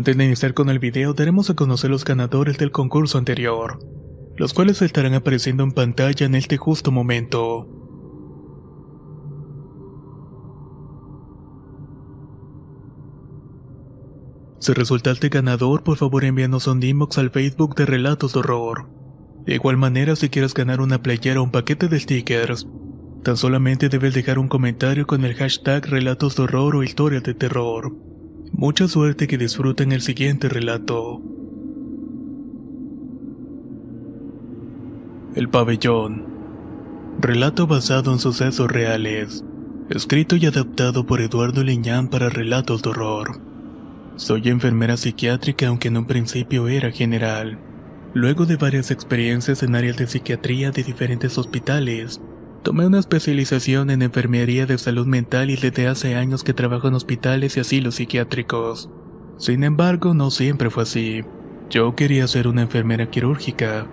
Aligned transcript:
Antes 0.00 0.16
de 0.16 0.24
iniciar 0.24 0.54
con 0.54 0.70
el 0.70 0.78
video, 0.78 1.12
daremos 1.12 1.50
a 1.50 1.54
conocer 1.54 1.90
los 1.90 2.06
ganadores 2.06 2.56
del 2.56 2.72
concurso 2.72 3.18
anterior, 3.18 3.80
los 4.38 4.54
cuales 4.54 4.80
estarán 4.80 5.12
apareciendo 5.12 5.62
en 5.62 5.72
pantalla 5.72 6.24
en 6.24 6.34
este 6.34 6.56
justo 6.56 6.90
momento. 6.90 7.68
Si 14.58 14.72
resultaste 14.72 15.28
ganador, 15.28 15.82
por 15.82 15.98
favor 15.98 16.24
envíanos 16.24 16.66
un 16.66 16.82
inbox 16.82 17.18
al 17.18 17.28
Facebook 17.28 17.74
de 17.74 17.84
Relatos 17.84 18.32
de 18.32 18.38
Horror. 18.38 18.88
De 19.44 19.56
igual 19.56 19.76
manera, 19.76 20.16
si 20.16 20.30
quieres 20.30 20.54
ganar 20.54 20.80
una 20.80 21.02
playera 21.02 21.42
o 21.42 21.44
un 21.44 21.50
paquete 21.50 21.88
de 21.88 22.00
stickers, 22.00 22.66
tan 23.22 23.36
solamente 23.36 23.90
debes 23.90 24.14
dejar 24.14 24.38
un 24.38 24.48
comentario 24.48 25.06
con 25.06 25.26
el 25.26 25.34
hashtag 25.34 25.84
Relatos 25.84 26.36
de 26.36 26.44
Horror 26.44 26.76
o 26.76 26.82
Historia 26.82 27.20
de 27.20 27.34
Terror. 27.34 28.09
Mucha 28.52 28.88
suerte 28.88 29.26
que 29.26 29.38
disfruten 29.38 29.92
el 29.92 30.02
siguiente 30.02 30.48
relato. 30.48 31.22
El 35.34 35.48
pabellón. 35.48 36.26
Relato 37.20 37.66
basado 37.66 38.12
en 38.12 38.18
sucesos 38.18 38.70
reales. 38.70 39.44
Escrito 39.88 40.36
y 40.36 40.46
adaptado 40.46 41.06
por 41.06 41.20
Eduardo 41.20 41.62
Liñán 41.62 42.08
para 42.08 42.28
relatos 42.28 42.82
de 42.82 42.90
horror. 42.90 43.40
Soy 44.16 44.48
enfermera 44.48 44.96
psiquiátrica 44.96 45.68
aunque 45.68 45.88
en 45.88 45.96
un 45.96 46.06
principio 46.06 46.68
era 46.68 46.90
general. 46.90 47.58
Luego 48.12 48.44
de 48.44 48.56
varias 48.56 48.90
experiencias 48.90 49.62
en 49.62 49.76
áreas 49.76 49.96
de 49.96 50.08
psiquiatría 50.08 50.72
de 50.72 50.82
diferentes 50.82 51.38
hospitales, 51.38 52.20
Tomé 52.62 52.86
una 52.86 52.98
especialización 52.98 53.88
en 53.88 54.02
enfermería 54.02 54.66
de 54.66 54.76
salud 54.76 55.06
mental 55.06 55.48
y 55.48 55.56
desde 55.56 55.88
hace 55.88 56.16
años 56.16 56.44
que 56.44 56.52
trabajo 56.52 56.88
en 56.88 56.94
hospitales 56.94 57.56
y 57.56 57.60
asilos 57.60 57.94
psiquiátricos. 57.94 58.90
Sin 59.38 59.64
embargo, 59.64 60.12
no 60.12 60.30
siempre 60.30 60.68
fue 60.68 60.82
así. 60.82 61.24
Yo 61.70 61.96
quería 61.96 62.28
ser 62.28 62.48
una 62.48 62.60
enfermera 62.60 63.08
quirúrgica, 63.08 63.86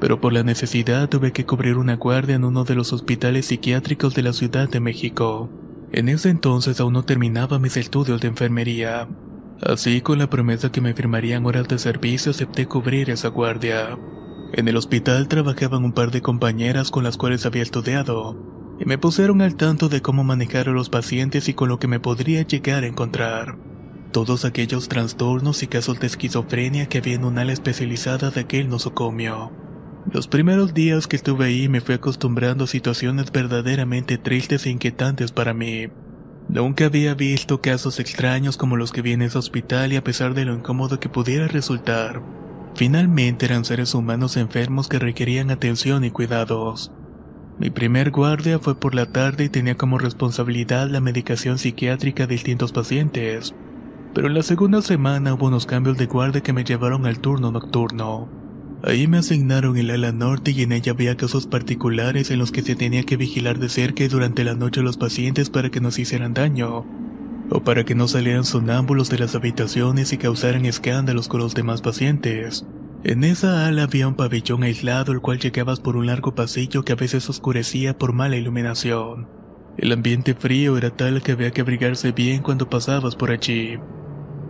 pero 0.00 0.22
por 0.22 0.32
la 0.32 0.42
necesidad 0.42 1.10
tuve 1.10 1.32
que 1.32 1.44
cubrir 1.44 1.76
una 1.76 1.96
guardia 1.96 2.36
en 2.36 2.44
uno 2.44 2.64
de 2.64 2.74
los 2.74 2.94
hospitales 2.94 3.46
psiquiátricos 3.46 4.14
de 4.14 4.22
la 4.22 4.32
Ciudad 4.32 4.70
de 4.70 4.80
México. 4.80 5.50
En 5.92 6.08
ese 6.08 6.30
entonces 6.30 6.80
aún 6.80 6.94
no 6.94 7.04
terminaba 7.04 7.58
mis 7.58 7.76
estudios 7.76 8.22
de 8.22 8.28
enfermería. 8.28 9.06
Así, 9.60 10.00
con 10.00 10.18
la 10.18 10.30
promesa 10.30 10.72
que 10.72 10.80
me 10.80 10.94
firmarían 10.94 11.44
horas 11.44 11.68
de 11.68 11.78
servicio, 11.78 12.30
acepté 12.30 12.66
cubrir 12.66 13.10
esa 13.10 13.28
guardia. 13.28 13.98
En 14.56 14.68
el 14.68 14.76
hospital 14.76 15.26
trabajaban 15.26 15.84
un 15.84 15.92
par 15.92 16.12
de 16.12 16.22
compañeras 16.22 16.92
con 16.92 17.02
las 17.02 17.16
cuales 17.16 17.44
había 17.44 17.64
estudiado, 17.64 18.38
y 18.78 18.84
me 18.84 18.98
pusieron 18.98 19.42
al 19.42 19.56
tanto 19.56 19.88
de 19.88 20.00
cómo 20.00 20.22
manejar 20.22 20.68
a 20.68 20.72
los 20.72 20.90
pacientes 20.90 21.48
y 21.48 21.54
con 21.54 21.68
lo 21.68 21.80
que 21.80 21.88
me 21.88 21.98
podría 21.98 22.42
llegar 22.42 22.84
a 22.84 22.86
encontrar. 22.86 23.58
Todos 24.12 24.44
aquellos 24.44 24.88
trastornos 24.88 25.64
y 25.64 25.66
casos 25.66 25.98
de 25.98 26.06
esquizofrenia 26.06 26.86
que 26.86 26.98
había 26.98 27.16
en 27.16 27.24
un 27.24 27.36
ala 27.36 27.52
especializada 27.52 28.30
de 28.30 28.42
aquel 28.42 28.68
nosocomio. 28.68 29.50
Los 30.12 30.28
primeros 30.28 30.72
días 30.72 31.08
que 31.08 31.16
estuve 31.16 31.46
ahí 31.46 31.68
me 31.68 31.80
fui 31.80 31.96
acostumbrando 31.96 32.62
a 32.62 32.68
situaciones 32.68 33.32
verdaderamente 33.32 34.18
tristes 34.18 34.66
e 34.66 34.70
inquietantes 34.70 35.32
para 35.32 35.52
mí. 35.52 35.88
Nunca 36.48 36.84
había 36.84 37.14
visto 37.14 37.60
casos 37.60 37.98
extraños 37.98 38.56
como 38.56 38.76
los 38.76 38.92
que 38.92 39.02
vi 39.02 39.14
en 39.14 39.22
ese 39.22 39.36
hospital 39.36 39.92
y 39.92 39.96
a 39.96 40.04
pesar 40.04 40.32
de 40.34 40.44
lo 40.44 40.54
incómodo 40.54 41.00
que 41.00 41.08
pudiera 41.08 41.48
resultar, 41.48 42.22
Finalmente 42.76 43.46
eran 43.46 43.64
seres 43.64 43.94
humanos 43.94 44.36
enfermos 44.36 44.88
que 44.88 44.98
requerían 44.98 45.50
atención 45.50 46.04
y 46.04 46.10
cuidados. 46.10 46.92
Mi 47.58 47.70
primer 47.70 48.10
guardia 48.10 48.58
fue 48.58 48.74
por 48.74 48.96
la 48.96 49.06
tarde 49.06 49.44
y 49.44 49.48
tenía 49.48 49.76
como 49.76 49.96
responsabilidad 49.96 50.88
la 50.88 51.00
medicación 51.00 51.58
psiquiátrica 51.58 52.26
de 52.26 52.34
distintos 52.34 52.72
pacientes. 52.72 53.54
Pero 54.12 54.26
en 54.26 54.34
la 54.34 54.42
segunda 54.42 54.82
semana 54.82 55.34
hubo 55.34 55.46
unos 55.46 55.66
cambios 55.66 55.96
de 55.98 56.06
guardia 56.06 56.40
que 56.40 56.52
me 56.52 56.64
llevaron 56.64 57.06
al 57.06 57.20
turno 57.20 57.52
nocturno. 57.52 58.28
Ahí 58.82 59.06
me 59.06 59.18
asignaron 59.18 59.76
el 59.76 59.90
ala 59.90 60.10
norte 60.10 60.50
y 60.50 60.62
en 60.62 60.72
ella 60.72 60.92
había 60.92 61.16
casos 61.16 61.46
particulares 61.46 62.32
en 62.32 62.40
los 62.40 62.50
que 62.50 62.62
se 62.62 62.74
tenía 62.74 63.04
que 63.04 63.16
vigilar 63.16 63.60
de 63.60 63.68
cerca 63.68 64.02
y 64.02 64.08
durante 64.08 64.42
la 64.42 64.54
noche 64.54 64.80
a 64.80 64.82
los 64.82 64.96
pacientes 64.96 65.48
para 65.48 65.70
que 65.70 65.80
no 65.80 65.92
se 65.92 66.02
hicieran 66.02 66.34
daño, 66.34 66.84
o 67.54 67.62
para 67.62 67.84
que 67.84 67.94
no 67.94 68.08
salieran 68.08 68.44
sonámbulos 68.44 69.08
de 69.10 69.18
las 69.18 69.36
habitaciones 69.36 70.12
y 70.12 70.18
causaran 70.18 70.66
escándalos 70.66 71.28
con 71.28 71.38
los 71.38 71.54
demás 71.54 71.82
pacientes. 71.82 72.66
En 73.04 73.22
esa 73.22 73.68
ala 73.68 73.84
había 73.84 74.08
un 74.08 74.16
pabellón 74.16 74.64
aislado 74.64 75.12
el 75.12 75.20
cual 75.20 75.38
llegabas 75.38 75.78
por 75.78 75.96
un 75.96 76.06
largo 76.06 76.34
pasillo 76.34 76.84
que 76.84 76.94
a 76.94 76.96
veces 76.96 77.30
oscurecía 77.30 77.96
por 77.96 78.12
mala 78.12 78.36
iluminación. 78.36 79.28
El 79.78 79.92
ambiente 79.92 80.34
frío 80.34 80.76
era 80.76 80.90
tal 80.90 81.22
que 81.22 81.30
había 81.30 81.52
que 81.52 81.60
abrigarse 81.60 82.10
bien 82.10 82.42
cuando 82.42 82.68
pasabas 82.68 83.14
por 83.14 83.30
allí. 83.30 83.78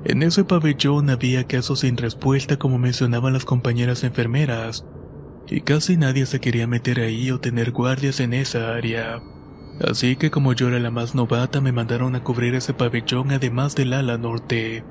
En 0.06 0.22
ese 0.22 0.44
pabellón 0.44 1.10
había 1.10 1.46
casos 1.46 1.80
sin 1.80 1.98
respuesta 1.98 2.58
como 2.58 2.78
mencionaban 2.78 3.34
las 3.34 3.44
compañeras 3.44 4.02
enfermeras, 4.02 4.86
y 5.46 5.60
casi 5.60 5.98
nadie 5.98 6.24
se 6.24 6.40
quería 6.40 6.66
meter 6.66 7.00
ahí 7.00 7.30
o 7.30 7.38
tener 7.38 7.70
guardias 7.70 8.20
en 8.20 8.32
esa 8.32 8.74
área. 8.74 9.20
Así 9.80 10.16
que 10.16 10.30
como 10.30 10.52
yo 10.52 10.68
era 10.68 10.78
la 10.78 10.90
más 10.90 11.14
novata 11.14 11.60
me 11.60 11.72
mandaron 11.72 12.14
a 12.14 12.22
cubrir 12.22 12.54
ese 12.54 12.74
pabellón 12.74 13.32
además 13.32 13.74
del 13.74 13.92
ala 13.92 14.18
norte. 14.18 14.84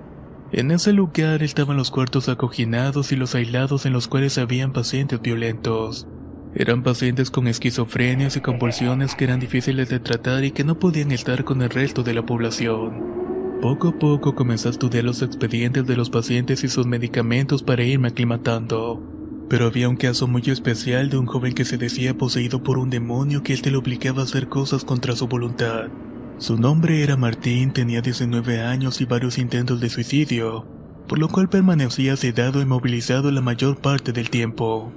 En 0.51 0.71
ese 0.71 0.93
lugar 0.93 1.41
estaban 1.41 1.77
los 1.77 1.89
cuartos 1.89 2.29
acoginados 2.29 3.11
y 3.11 3.15
los 3.15 3.33
aislados 3.33 3.85
en 3.85 3.93
los 3.93 4.07
cuales 4.07 4.37
habían 4.37 4.73
pacientes 4.73 5.21
violentos. 5.21 6.07
Eran 6.53 6.83
pacientes 6.83 7.31
con 7.31 7.47
esquizofrenias 7.47 8.35
y 8.35 8.41
convulsiones 8.41 9.15
que 9.15 9.23
eran 9.23 9.39
difíciles 9.39 9.89
de 9.89 9.99
tratar 9.99 10.43
y 10.43 10.51
que 10.51 10.63
no 10.63 10.77
podían 10.77 11.11
estar 11.11 11.43
con 11.43 11.63
el 11.63 11.71
resto 11.71 12.03
de 12.03 12.13
la 12.13 12.25
población. 12.25 13.13
Poco 13.61 13.87
a 13.87 13.97
poco 13.97 14.35
comencé 14.35 14.67
a 14.67 14.71
estudiar 14.71 15.05
los 15.05 15.21
expedientes 15.23 15.87
de 15.87 15.95
los 15.95 16.09
pacientes 16.09 16.63
y 16.63 16.67
sus 16.67 16.85
medicamentos 16.85 17.63
para 17.63 17.83
irme 17.83 18.09
aclimatando. 18.09 19.01
Pero 19.49 19.67
había 19.67 19.89
un 19.89 19.97
caso 19.97 20.27
muy 20.27 20.43
especial 20.47 21.09
de 21.09 21.17
un 21.17 21.25
joven 21.25 21.53
que 21.53 21.65
se 21.65 21.77
decía 21.77 22.17
poseído 22.17 22.63
por 22.63 22.77
un 22.77 22.89
demonio 22.89 23.43
que 23.43 23.53
él 23.53 23.61
te 23.61 23.71
lo 23.71 23.79
obligaba 23.79 24.21
a 24.21 24.25
hacer 24.25 24.49
cosas 24.49 24.83
contra 24.83 25.15
su 25.15 25.27
voluntad. 25.27 25.89
Su 26.37 26.57
nombre 26.57 27.03
era 27.03 27.15
Martín, 27.15 27.71
tenía 27.71 28.01
19 28.01 28.61
años 28.61 29.01
y 29.01 29.05
varios 29.05 29.37
intentos 29.37 29.79
de 29.79 29.89
suicidio, 29.89 30.65
por 31.07 31.19
lo 31.19 31.29
cual 31.29 31.49
permanecía 31.49 32.17
sedado 32.17 32.61
y 32.61 32.65
movilizado 32.65 33.31
la 33.31 33.41
mayor 33.41 33.77
parte 33.77 34.11
del 34.11 34.29
tiempo, 34.29 34.91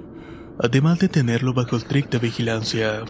además 0.59 0.99
de 0.99 1.09
tenerlo 1.09 1.53
bajo 1.53 1.77
estricta 1.77 2.17
vigilancia. 2.17 3.03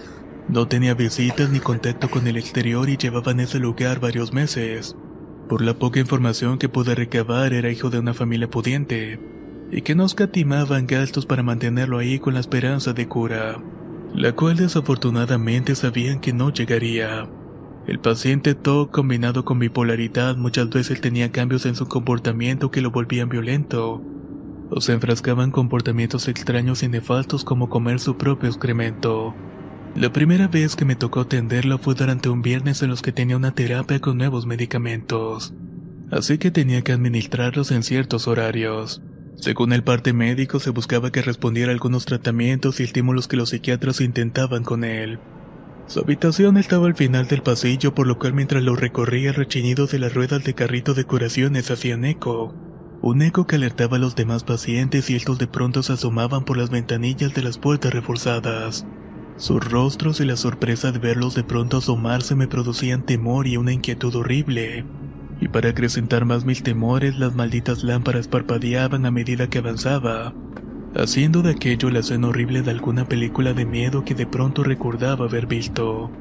No 0.49 0.67
tenía 0.67 0.93
visitas 0.93 1.49
ni 1.49 1.59
contacto 1.59 2.09
con 2.09 2.27
el 2.27 2.37
exterior 2.37 2.89
y 2.89 2.97
llevaba 2.97 3.31
en 3.31 3.41
ese 3.41 3.59
lugar 3.59 3.99
varios 3.99 4.33
meses. 4.33 4.95
Por 5.49 5.61
la 5.61 5.73
poca 5.73 5.99
información 5.99 6.57
que 6.57 6.69
pude 6.69 6.95
recabar 6.95 7.53
era 7.53 7.71
hijo 7.71 7.89
de 7.89 7.99
una 7.99 8.13
familia 8.13 8.49
pudiente, 8.49 9.19
y 9.71 9.81
que 9.81 9.95
no 9.95 10.05
escatimaban 10.05 10.87
gastos 10.87 11.25
para 11.25 11.43
mantenerlo 11.43 11.97
ahí 11.97 12.19
con 12.19 12.33
la 12.33 12.39
esperanza 12.39 12.93
de 12.93 13.07
cura, 13.07 13.61
la 14.13 14.33
cual 14.33 14.57
desafortunadamente 14.57 15.75
sabían 15.75 16.19
que 16.19 16.33
no 16.33 16.51
llegaría. 16.51 17.27
El 17.87 17.99
paciente 17.99 18.53
TOC 18.53 18.91
combinado 18.91 19.45
con 19.45 19.59
bipolaridad 19.59 20.35
muchas 20.35 20.69
veces 20.69 20.99
tenía 20.99 21.31
cambios 21.31 21.65
en 21.65 21.75
su 21.75 21.87
comportamiento 21.87 22.69
que 22.69 22.81
lo 22.81 22.91
volvían 22.91 23.29
violento, 23.29 24.01
o 24.69 24.81
se 24.81 24.93
enfrascaban 24.93 25.51
comportamientos 25.51 26.27
extraños 26.27 26.83
y 26.83 26.89
nefastos 26.89 27.45
como 27.45 27.69
comer 27.69 27.99
su 27.99 28.17
propio 28.17 28.49
excremento. 28.49 29.35
La 29.95 30.11
primera 30.11 30.47
vez 30.47 30.75
que 30.75 30.85
me 30.85 30.95
tocó 30.95 31.21
atenderlo 31.21 31.77
fue 31.77 31.95
durante 31.95 32.29
un 32.29 32.41
viernes 32.41 32.83
en 32.83 32.89
los 32.89 33.01
que 33.01 33.13
tenía 33.13 33.37
una 33.37 33.55
terapia 33.55 33.99
con 33.99 34.17
nuevos 34.17 34.45
medicamentos, 34.45 35.53
así 36.11 36.37
que 36.37 36.51
tenía 36.51 36.81
que 36.81 36.91
administrarlos 36.91 37.71
en 37.71 37.83
ciertos 37.83 38.27
horarios. 38.27 39.01
Según 39.39 39.71
el 39.71 39.83
parte 39.83 40.13
médico, 40.13 40.59
se 40.59 40.71
buscaba 40.71 41.11
que 41.11 41.21
respondiera 41.21 41.71
a 41.71 41.73
algunos 41.73 42.05
tratamientos 42.05 42.79
y 42.79 42.83
estímulos 42.83 43.27
que 43.27 43.37
los 43.37 43.49
psiquiatras 43.49 44.01
intentaban 44.01 44.63
con 44.63 44.83
él. 44.83 45.19
Su 45.85 45.99
habitación 45.99 46.57
estaba 46.57 46.87
al 46.87 46.95
final 46.95 47.27
del 47.27 47.43
pasillo, 47.43 47.95
por 47.95 48.07
lo 48.07 48.17
cual 48.19 48.33
mientras 48.33 48.63
lo 48.63 48.75
recorría 48.75 49.29
el 49.29 49.35
rechinido 49.35 49.85
de 49.87 49.99
las 49.99 50.13
ruedas 50.13 50.43
de 50.43 50.53
carrito 50.53 50.93
de 50.93 51.05
curaciones 51.05 51.71
hacían 51.71 52.03
eco. 52.03 52.53
Un 53.01 53.21
eco 53.21 53.45
que 53.45 53.55
alertaba 53.55 53.97
a 53.97 53.99
los 53.99 54.15
demás 54.15 54.43
pacientes 54.43 55.09
y 55.09 55.15
estos 55.15 55.37
de 55.37 55.47
pronto 55.47 55.83
se 55.83 55.93
asomaban 55.93 56.43
por 56.43 56.57
las 56.57 56.71
ventanillas 56.71 57.33
de 57.35 57.43
las 57.43 57.59
puertas 57.59 57.93
reforzadas. 57.93 58.87
Sus 59.37 59.63
rostros 59.63 60.19
y 60.19 60.25
la 60.25 60.35
sorpresa 60.35 60.91
de 60.91 60.97
verlos 60.97 61.35
de 61.35 61.43
pronto 61.43 61.77
asomarse 61.77 62.33
me 62.35 62.47
producían 62.47 63.05
temor 63.05 63.45
y 63.45 63.55
una 63.55 63.71
inquietud 63.71 64.15
horrible. 64.15 64.83
Y 65.39 65.47
para 65.49 65.69
acrecentar 65.69 66.25
más 66.25 66.45
mis 66.45 66.63
temores, 66.63 67.17
las 67.17 67.35
malditas 67.35 67.83
lámparas 67.83 68.27
parpadeaban 68.27 69.05
a 69.05 69.11
medida 69.11 69.49
que 69.49 69.59
avanzaba, 69.59 70.33
haciendo 70.95 71.41
de 71.41 71.51
aquello 71.51 71.89
la 71.89 71.99
escena 71.99 72.29
horrible 72.29 72.63
de 72.63 72.71
alguna 72.71 73.05
película 73.05 73.53
de 73.53 73.65
miedo 73.65 74.03
que 74.03 74.15
de 74.15 74.25
pronto 74.25 74.63
recordaba 74.63 75.25
haber 75.25 75.45
visto. 75.45 76.11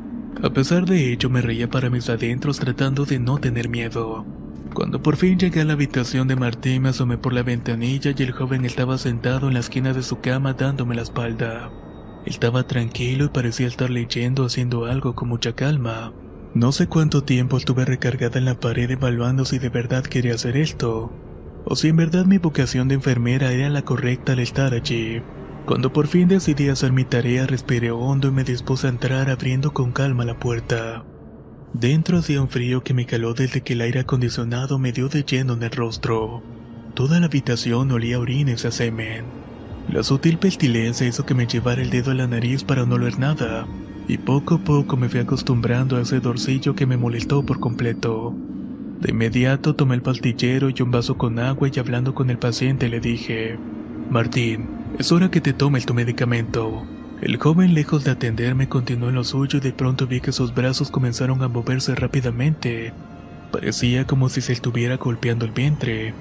A 0.43 0.51
pesar 0.51 0.85
de 0.85 1.13
ello, 1.13 1.31
me 1.31 1.41
reía 1.41 1.71
para 1.71 1.89
mis 1.89 2.11
adentros 2.11 2.59
tratando 2.59 3.07
de 3.07 3.19
no 3.19 3.39
tener 3.39 3.71
miedo. 3.71 4.27
Cuando 4.75 5.03
por 5.03 5.17
fin 5.17 5.39
llegué 5.39 5.62
a 5.62 5.65
la 5.65 5.73
habitación 5.73 6.29
de 6.29 6.37
Martín, 6.37 6.83
me 6.83 6.91
asomé 6.91 7.17
por 7.17 7.33
la 7.33 7.43
ventanilla 7.43 8.12
y 8.15 8.23
el 8.23 8.33
joven 8.33 8.67
estaba 8.67 8.99
sentado 8.99 9.49
en 9.49 9.55
la 9.55 9.61
esquina 9.61 9.95
de 9.95 10.03
su 10.03 10.21
cama 10.21 10.53
dándome 10.53 10.95
la 10.95 11.01
espalda. 11.01 11.71
Estaba 12.27 12.67
tranquilo 12.67 13.25
y 13.25 13.29
parecía 13.29 13.67
estar 13.67 13.89
leyendo 13.89 14.45
haciendo 14.45 14.85
algo 14.85 15.15
con 15.15 15.29
mucha 15.29 15.55
calma. 15.55 16.12
No 16.56 16.73
sé 16.73 16.87
cuánto 16.87 17.23
tiempo 17.23 17.58
estuve 17.58 17.85
recargada 17.85 18.38
en 18.38 18.47
la 18.47 18.58
pared 18.58 18.91
evaluando 18.91 19.44
si 19.44 19.58
de 19.58 19.69
verdad 19.69 20.03
quería 20.03 20.37
hacer 20.37 20.56
esto, 20.56 21.12
o 21.67 21.76
si 21.76 21.88
en 21.88 21.97
verdad 21.97 22.25
mi 22.25 22.38
vocación 22.38 22.88
de 22.88 22.94
enfermera 22.94 23.53
era 23.53 23.69
la 23.69 23.82
correcta 23.82 24.32
al 24.32 24.38
estar 24.38 24.73
allí. 24.73 25.20
Cuando 25.67 25.93
por 25.93 26.06
fin 26.06 26.29
decidí 26.29 26.70
hacer 26.70 26.93
mi 26.93 27.05
tarea, 27.05 27.47
respiré 27.47 27.91
hondo 27.91 28.29
y 28.29 28.31
me 28.31 28.43
dispuse 28.43 28.87
a 28.87 28.91
entrar 28.91 29.29
abriendo 29.29 29.75
con 29.75 29.93
calma 29.93 30.25
la 30.25 30.38
puerta. 30.38 31.05
Dentro 31.75 32.17
hacía 32.17 32.41
un 32.41 32.49
frío 32.49 32.82
que 32.82 32.94
me 32.94 33.05
caló 33.05 33.35
desde 33.35 33.61
que 33.61 33.75
el 33.75 33.82
aire 33.82 34.00
acondicionado 34.00 34.79
me 34.79 34.93
dio 34.93 35.11
de 35.11 35.25
lleno 35.25 35.52
en 35.52 35.62
el 35.62 35.70
rostro. 35.73 36.43
Toda 36.94 37.20
la 37.20 37.26
habitación 37.26 37.93
olía 37.93 38.17
a 38.17 38.20
orines 38.20 38.64
a 38.64 38.70
semen. 38.70 39.26
La 39.93 40.02
sutil 40.02 40.38
pestilencia 40.38 41.06
hizo 41.06 41.26
que 41.26 41.35
me 41.35 41.47
llevara 41.47 41.82
el 41.82 41.91
dedo 41.91 42.12
a 42.12 42.14
la 42.14 42.26
nariz 42.26 42.64
para 42.64 42.87
no 42.87 42.94
oler 42.94 43.19
nada, 43.19 43.67
y 44.08 44.19
poco 44.19 44.56
a 44.56 44.58
poco 44.58 44.97
me 44.97 45.08
fui 45.08 45.20
acostumbrando 45.20 45.97
a 45.97 46.03
ese 46.03 46.20
dorcillo 46.20 46.75
que 46.75 46.87
me 46.87 46.97
molestó 46.97 47.44
por 47.44 47.58
completo. 47.58 48.35
De 49.00 49.11
inmediato 49.11 49.75
tomé 49.75 49.97
el 49.97 50.03
pastillero 50.03 50.70
y 50.70 50.81
un 50.81 50.91
vaso 50.91 51.19
con 51.19 51.38
agua 51.38 51.69
y 51.73 51.79
hablando 51.79 52.14
con 52.14 52.31
el 52.31 52.38
paciente 52.38 52.88
le 52.88 53.00
dije, 53.00 53.58
Martín, 54.11 54.69
es 54.99 55.12
hora 55.12 55.31
que 55.31 55.41
te 55.41 55.53
tomes 55.53 55.87
tu 55.87 55.94
medicamento. 55.94 56.87
El 57.20 57.37
joven 57.38 57.75
lejos 57.75 58.05
de 58.05 58.12
atenderme 58.12 58.69
continuó 58.69 59.08
en 59.08 59.17
lo 59.17 59.25
suyo 59.25 59.58
y 59.58 59.61
de 59.61 59.73
pronto 59.73 60.06
vi 60.06 60.20
que 60.20 60.32
sus 60.32 60.55
brazos 60.55 60.91
comenzaron 60.91 61.43
a 61.43 61.49
moverse 61.49 61.94
rápidamente. 61.94 62.93
Parecía 63.50 64.06
como 64.06 64.29
si 64.29 64.41
se 64.41 64.52
estuviera 64.52 64.97
golpeando 64.97 65.44
el 65.44 65.52
vientre. 65.52 66.14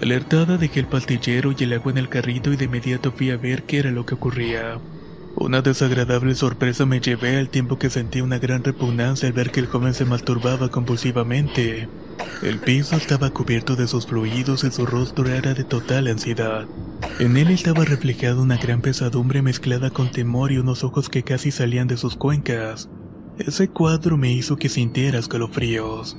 Alertada 0.00 0.58
dejé 0.58 0.80
el 0.80 0.86
pastillero 0.86 1.52
y 1.58 1.64
el 1.64 1.72
agua 1.72 1.92
en 1.92 1.98
el 1.98 2.08
carrito 2.08 2.52
y 2.52 2.56
de 2.56 2.66
inmediato 2.66 3.10
fui 3.10 3.30
a 3.30 3.36
ver 3.36 3.64
qué 3.64 3.78
era 3.78 3.90
lo 3.90 4.06
que 4.06 4.14
ocurría. 4.14 4.78
Una 5.40 5.62
desagradable 5.62 6.34
sorpresa 6.34 6.84
me 6.84 6.98
llevé 7.00 7.38
al 7.38 7.48
tiempo 7.48 7.78
que 7.78 7.90
sentí 7.90 8.20
una 8.20 8.40
gran 8.40 8.64
repugnancia 8.64 9.28
al 9.28 9.34
ver 9.34 9.52
que 9.52 9.60
el 9.60 9.68
joven 9.68 9.94
se 9.94 10.04
masturbaba 10.04 10.68
compulsivamente. 10.68 11.88
El 12.42 12.58
piso 12.58 12.96
estaba 12.96 13.30
cubierto 13.30 13.76
de 13.76 13.86
sus 13.86 14.08
fluidos 14.08 14.64
y 14.64 14.72
su 14.72 14.84
rostro 14.84 15.28
era 15.28 15.54
de 15.54 15.62
total 15.62 16.08
ansiedad. 16.08 16.66
En 17.20 17.36
él 17.36 17.50
estaba 17.50 17.84
reflejada 17.84 18.42
una 18.42 18.56
gran 18.56 18.80
pesadumbre 18.80 19.40
mezclada 19.40 19.90
con 19.90 20.10
temor 20.10 20.50
y 20.50 20.58
unos 20.58 20.82
ojos 20.82 21.08
que 21.08 21.22
casi 21.22 21.52
salían 21.52 21.86
de 21.86 21.98
sus 21.98 22.16
cuencas. 22.16 22.88
Ese 23.38 23.68
cuadro 23.68 24.16
me 24.16 24.32
hizo 24.32 24.56
que 24.56 24.68
sintiera 24.68 25.20
escalofríos. 25.20 26.16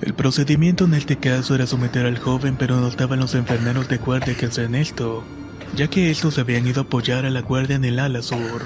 El 0.00 0.14
procedimiento 0.14 0.86
en 0.86 0.94
este 0.94 1.16
caso 1.18 1.54
era 1.54 1.66
someter 1.66 2.06
al 2.06 2.18
joven, 2.18 2.56
pero 2.58 2.80
no 2.80 2.88
estaban 2.88 3.20
los 3.20 3.34
enfermeros 3.34 3.86
de 3.88 3.98
guardia 3.98 4.34
que 4.34 4.46
hacían 4.46 4.74
esto, 4.74 5.24
ya 5.74 5.88
que 5.88 6.10
estos 6.10 6.38
habían 6.38 6.66
ido 6.66 6.80
a 6.80 6.84
apoyar 6.84 7.26
a 7.26 7.30
la 7.30 7.42
guardia 7.42 7.76
en 7.76 7.84
el 7.84 7.98
ala 7.98 8.22
sur. 8.22 8.62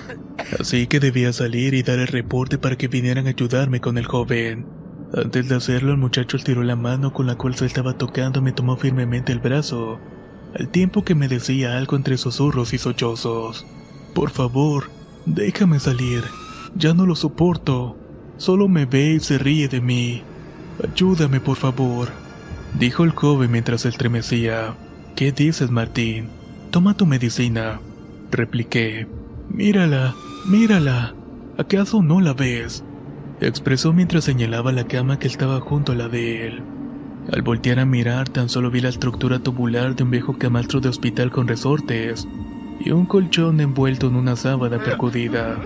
Así 0.58 0.86
que 0.86 1.00
debía 1.00 1.32
salir 1.32 1.74
y 1.74 1.82
dar 1.82 1.98
el 1.98 2.06
reporte 2.06 2.58
para 2.58 2.76
que 2.76 2.88
vinieran 2.88 3.26
a 3.26 3.30
ayudarme 3.30 3.80
con 3.80 3.98
el 3.98 4.06
joven. 4.06 4.66
Antes 5.12 5.48
de 5.48 5.56
hacerlo, 5.56 5.90
el 5.90 5.98
muchacho 5.98 6.36
estiró 6.36 6.62
la 6.62 6.76
mano 6.76 7.12
con 7.12 7.26
la 7.26 7.36
cual 7.36 7.56
se 7.56 7.66
estaba 7.66 7.98
tocando 7.98 8.38
y 8.38 8.42
me 8.42 8.52
tomó 8.52 8.76
firmemente 8.76 9.32
el 9.32 9.40
brazo, 9.40 9.98
al 10.56 10.68
tiempo 10.68 11.04
que 11.04 11.16
me 11.16 11.28
decía 11.28 11.76
algo 11.76 11.96
entre 11.96 12.16
susurros 12.16 12.72
y 12.72 12.78
sollozos. 12.78 13.66
Por 14.14 14.30
favor, 14.30 14.90
déjame 15.26 15.80
salir. 15.80 16.22
Ya 16.76 16.94
no 16.94 17.06
lo 17.06 17.16
soporto. 17.16 17.96
Solo 18.36 18.68
me 18.68 18.86
ve 18.86 19.14
y 19.14 19.20
se 19.20 19.38
ríe 19.38 19.68
de 19.68 19.80
mí. 19.80 20.22
Ayúdame, 20.82 21.40
por 21.40 21.56
favor. 21.56 22.08
Dijo 22.78 23.04
el 23.04 23.10
joven 23.10 23.50
mientras 23.50 23.84
estremecía. 23.84 24.76
¿Qué 25.16 25.32
dices, 25.32 25.70
Martín? 25.70 26.39
Toma 26.70 26.94
tu 26.94 27.04
medicina. 27.04 27.80
Repliqué. 28.30 29.08
Mírala, 29.48 30.14
mírala. 30.46 31.14
¿Acaso 31.58 32.00
no 32.00 32.20
la 32.20 32.32
ves? 32.32 32.84
Expresó 33.40 33.92
mientras 33.92 34.22
señalaba 34.22 34.70
la 34.70 34.86
cama 34.86 35.18
que 35.18 35.26
estaba 35.26 35.60
junto 35.60 35.90
a 35.90 35.94
la 35.96 36.08
de 36.08 36.46
él. 36.46 36.62
Al 37.32 37.42
voltear 37.42 37.80
a 37.80 37.86
mirar, 37.86 38.28
tan 38.28 38.48
solo 38.48 38.70
vi 38.70 38.80
la 38.80 38.88
estructura 38.88 39.40
tubular 39.40 39.96
de 39.96 40.04
un 40.04 40.12
viejo 40.12 40.38
camastro 40.38 40.80
de 40.80 40.90
hospital 40.90 41.32
con 41.32 41.48
resortes 41.48 42.28
y 42.78 42.92
un 42.92 43.04
colchón 43.04 43.60
envuelto 43.60 44.06
en 44.06 44.14
una 44.14 44.36
sábana 44.36 44.78
percudida. 44.78 45.56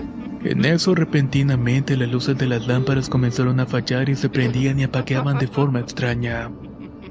En 0.43 0.65
eso, 0.65 0.95
repentinamente, 0.95 1.97
las 1.97 2.09
luces 2.09 2.35
de 2.35 2.47
las 2.47 2.65
lámparas 2.65 3.09
comenzaron 3.09 3.59
a 3.59 3.67
fallar 3.67 4.09
y 4.09 4.15
se 4.15 4.29
prendían 4.29 4.79
y 4.79 4.83
apagaban 4.83 5.37
de 5.37 5.47
forma 5.47 5.81
extraña. 5.81 6.49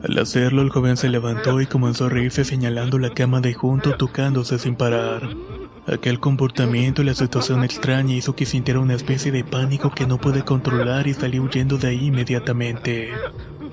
Al 0.06 0.18
hacerlo, 0.18 0.60
el 0.60 0.68
joven 0.68 0.98
se 0.98 1.08
levantó 1.08 1.62
y 1.62 1.66
comenzó 1.66 2.04
a 2.04 2.08
reírse 2.10 2.44
señalando 2.44 2.98
la 2.98 3.14
cama 3.14 3.40
de 3.40 3.54
junto, 3.54 3.96
tocándose 3.96 4.58
sin 4.58 4.74
parar. 4.74 5.30
Aquel 5.86 6.20
comportamiento 6.20 7.00
y 7.00 7.06
la 7.06 7.14
situación 7.14 7.64
extraña 7.64 8.14
hizo 8.14 8.36
que 8.36 8.44
sintiera 8.44 8.80
una 8.80 8.94
especie 8.94 9.32
de 9.32 9.44
pánico 9.44 9.92
que 9.94 10.06
no 10.06 10.18
pude 10.18 10.44
controlar 10.44 11.06
y 11.06 11.14
salí 11.14 11.40
huyendo 11.40 11.78
de 11.78 11.88
ahí 11.88 12.06
inmediatamente. 12.08 13.12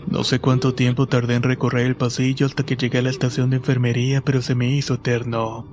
No 0.08 0.24
sé 0.24 0.40
cuánto 0.40 0.74
tiempo 0.74 1.06
tardé 1.06 1.36
en 1.36 1.44
recorrer 1.44 1.86
el 1.86 1.98
pasillo 1.98 2.46
hasta 2.46 2.64
que 2.64 2.78
llegué 2.78 3.00
a 3.00 3.02
la 3.02 3.10
estación 3.10 3.50
de 3.50 3.58
enfermería, 3.58 4.22
pero 4.22 4.42
se 4.42 4.56
me 4.56 4.70
hizo 4.70 4.94
eterno. 4.94 5.68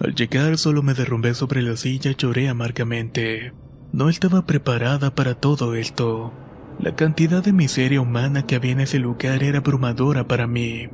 Al 0.00 0.16
llegar 0.16 0.58
solo 0.58 0.82
me 0.82 0.94
derrumbé 0.94 1.34
sobre 1.34 1.62
la 1.62 1.76
silla 1.76 2.10
y 2.10 2.16
lloré 2.16 2.48
amargamente. 2.48 3.52
No 3.92 4.08
estaba 4.08 4.44
preparada 4.44 5.14
para 5.14 5.34
todo 5.36 5.74
esto. 5.76 6.32
La 6.82 6.96
cantidad 6.96 7.44
de 7.44 7.52
miseria 7.52 8.00
humana 8.00 8.46
que 8.46 8.56
había 8.56 8.72
en 8.72 8.80
ese 8.80 8.98
lugar 8.98 9.42
era 9.42 9.58
abrumadora 9.58 10.26
para 10.26 10.46
mí. 10.46 10.88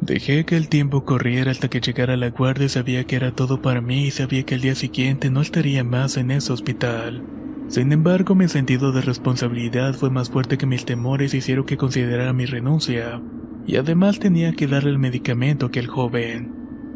Dejé 0.00 0.46
que 0.46 0.56
el 0.56 0.70
tiempo 0.70 1.04
corriera 1.04 1.50
hasta 1.50 1.68
que 1.68 1.82
llegara 1.82 2.16
la 2.16 2.30
guardia 2.30 2.64
y 2.64 2.70
sabía 2.70 3.04
que 3.04 3.16
era 3.16 3.32
todo 3.32 3.60
para 3.60 3.82
mí 3.82 4.06
y 4.06 4.10
sabía 4.10 4.44
que 4.44 4.54
el 4.54 4.62
día 4.62 4.74
siguiente 4.74 5.28
no 5.28 5.42
estaría 5.42 5.84
más 5.84 6.16
en 6.16 6.30
ese 6.30 6.50
hospital. 6.50 7.22
Sin 7.68 7.92
embargo, 7.92 8.34
mi 8.34 8.48
sentido 8.48 8.90
de 8.90 9.02
responsabilidad 9.02 9.92
fue 9.92 10.08
más 10.08 10.30
fuerte 10.30 10.56
que 10.56 10.64
mis 10.64 10.86
temores 10.86 11.34
y 11.34 11.38
hicieron 11.38 11.66
que 11.66 11.76
considerara 11.76 12.32
mi 12.32 12.46
renuncia. 12.46 13.20
Y 13.66 13.76
además 13.76 14.20
tenía 14.20 14.52
que 14.52 14.66
darle 14.66 14.88
el 14.88 14.98
medicamento 14.98 15.66
a 15.66 15.68
aquel 15.68 15.88
joven. 15.88 16.54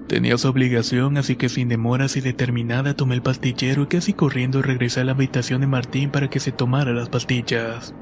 Tenía 0.09 0.39
su 0.39 0.49
obligación, 0.49 1.19
así 1.19 1.37
que 1.37 1.51
sin 1.51 1.69
demoras 1.69 2.17
y 2.17 2.23
determinada 2.23 2.95
tomé 2.95 3.15
el 3.15 3.23
pastillero 3.23 3.83
y 3.83 3.87
casi 3.89 4.15
corriendo 4.15 4.63
regresé 4.63 5.01
a 5.01 5.05
la 5.05 5.13
habitación 5.13 5.61
de 5.61 5.67
Martín 5.67 6.09
para 6.09 6.31
que 6.31 6.41
se 6.41 6.51
tomara 6.51 6.93
las 6.93 7.11
pastillas. 7.11 7.95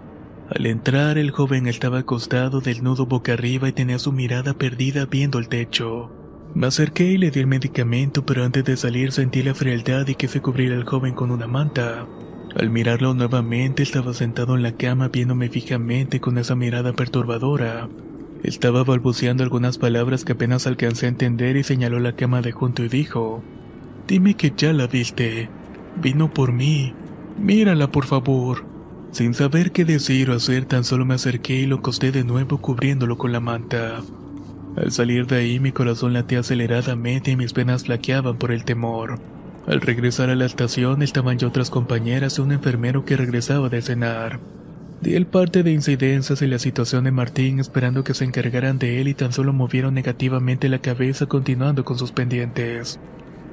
Al 0.54 0.66
entrar, 0.66 1.16
el 1.16 1.30
joven 1.30 1.68
estaba 1.68 2.00
acostado 2.00 2.60
desnudo 2.60 3.06
boca 3.06 3.34
arriba 3.34 3.68
y 3.68 3.72
tenía 3.72 4.00
su 4.00 4.10
mirada 4.10 4.52
perdida 4.54 5.06
viendo 5.06 5.38
el 5.38 5.48
techo. 5.48 6.10
Me 6.54 6.66
acerqué 6.66 7.04
y 7.04 7.18
le 7.18 7.30
di 7.30 7.38
el 7.38 7.46
medicamento, 7.46 8.26
pero 8.26 8.42
antes 8.44 8.64
de 8.64 8.76
salir 8.76 9.12
sentí 9.12 9.44
la 9.44 9.54
frialdad 9.54 10.08
y 10.08 10.16
quise 10.16 10.40
cubrir 10.40 10.72
al 10.72 10.84
joven 10.84 11.14
con 11.14 11.30
una 11.30 11.46
manta. 11.46 12.08
Al 12.56 12.68
mirarlo 12.68 13.14
nuevamente 13.14 13.84
estaba 13.84 14.12
sentado 14.12 14.56
en 14.56 14.62
la 14.64 14.72
cama 14.72 15.06
viéndome 15.06 15.48
fijamente 15.48 16.20
con 16.20 16.36
esa 16.36 16.56
mirada 16.56 16.94
perturbadora. 16.94 17.88
Estaba 18.42 18.82
balbuceando 18.82 19.44
algunas 19.44 19.78
palabras 19.78 20.24
que 20.24 20.32
apenas 20.32 20.66
alcancé 20.66 21.06
a 21.06 21.10
entender 21.10 21.56
y 21.56 21.62
señaló 21.62 22.00
la 22.00 22.16
cama 22.16 22.42
de 22.42 22.50
junto 22.50 22.82
y 22.82 22.88
dijo, 22.88 23.44
Dime 24.08 24.34
que 24.34 24.52
ya 24.56 24.72
la 24.72 24.88
viste. 24.88 25.48
Vino 26.02 26.34
por 26.34 26.52
mí. 26.52 26.92
Mírala, 27.38 27.92
por 27.92 28.06
favor. 28.06 28.69
Sin 29.12 29.34
saber 29.34 29.72
qué 29.72 29.84
decir 29.84 30.30
o 30.30 30.34
hacer, 30.34 30.66
tan 30.66 30.84
solo 30.84 31.04
me 31.04 31.14
acerqué 31.14 31.54
y 31.54 31.66
lo 31.66 31.76
acosté 31.76 32.12
de 32.12 32.22
nuevo 32.22 32.58
cubriéndolo 32.58 33.18
con 33.18 33.32
la 33.32 33.40
manta. 33.40 34.02
Al 34.76 34.92
salir 34.92 35.26
de 35.26 35.36
ahí 35.36 35.58
mi 35.58 35.72
corazón 35.72 36.12
latía 36.12 36.40
aceleradamente 36.40 37.32
y 37.32 37.36
mis 37.36 37.52
penas 37.52 37.84
flaqueaban 37.84 38.36
por 38.38 38.52
el 38.52 38.64
temor. 38.64 39.18
Al 39.66 39.80
regresar 39.80 40.30
a 40.30 40.36
la 40.36 40.46
estación 40.46 41.02
estaban 41.02 41.38
ya 41.38 41.48
otras 41.48 41.70
compañeras 41.70 42.38
y 42.38 42.40
un 42.40 42.52
enfermero 42.52 43.04
que 43.04 43.16
regresaba 43.16 43.68
de 43.68 43.82
cenar. 43.82 44.40
Di 45.00 45.14
el 45.14 45.26
parte 45.26 45.62
de 45.62 45.72
incidencias 45.72 46.40
y 46.42 46.46
la 46.46 46.58
situación 46.58 47.04
de 47.04 47.10
Martín 47.10 47.58
esperando 47.58 48.04
que 48.04 48.14
se 48.14 48.24
encargaran 48.24 48.78
de 48.78 49.00
él 49.00 49.08
y 49.08 49.14
tan 49.14 49.32
solo 49.32 49.52
movieron 49.52 49.94
negativamente 49.94 50.68
la 50.68 50.78
cabeza 50.78 51.26
continuando 51.26 51.84
con 51.84 51.98
sus 51.98 52.12
pendientes. 52.12 53.00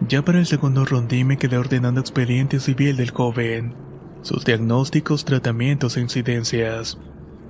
Ya 0.08 0.24
para 0.24 0.40
el 0.40 0.46
segundo 0.46 0.86
rondín 0.86 1.28
me 1.28 1.38
quedé 1.38 1.58
ordenando 1.58 2.00
expedientes 2.00 2.70
y 2.70 2.76
vi 2.76 2.90
el 2.90 2.98
del 2.98 3.12
joven. 3.12 3.87
Sus 4.22 4.46
diagnósticos, 4.46 5.26
tratamientos 5.26 5.98
e 5.98 6.02
incidencias. 6.02 6.98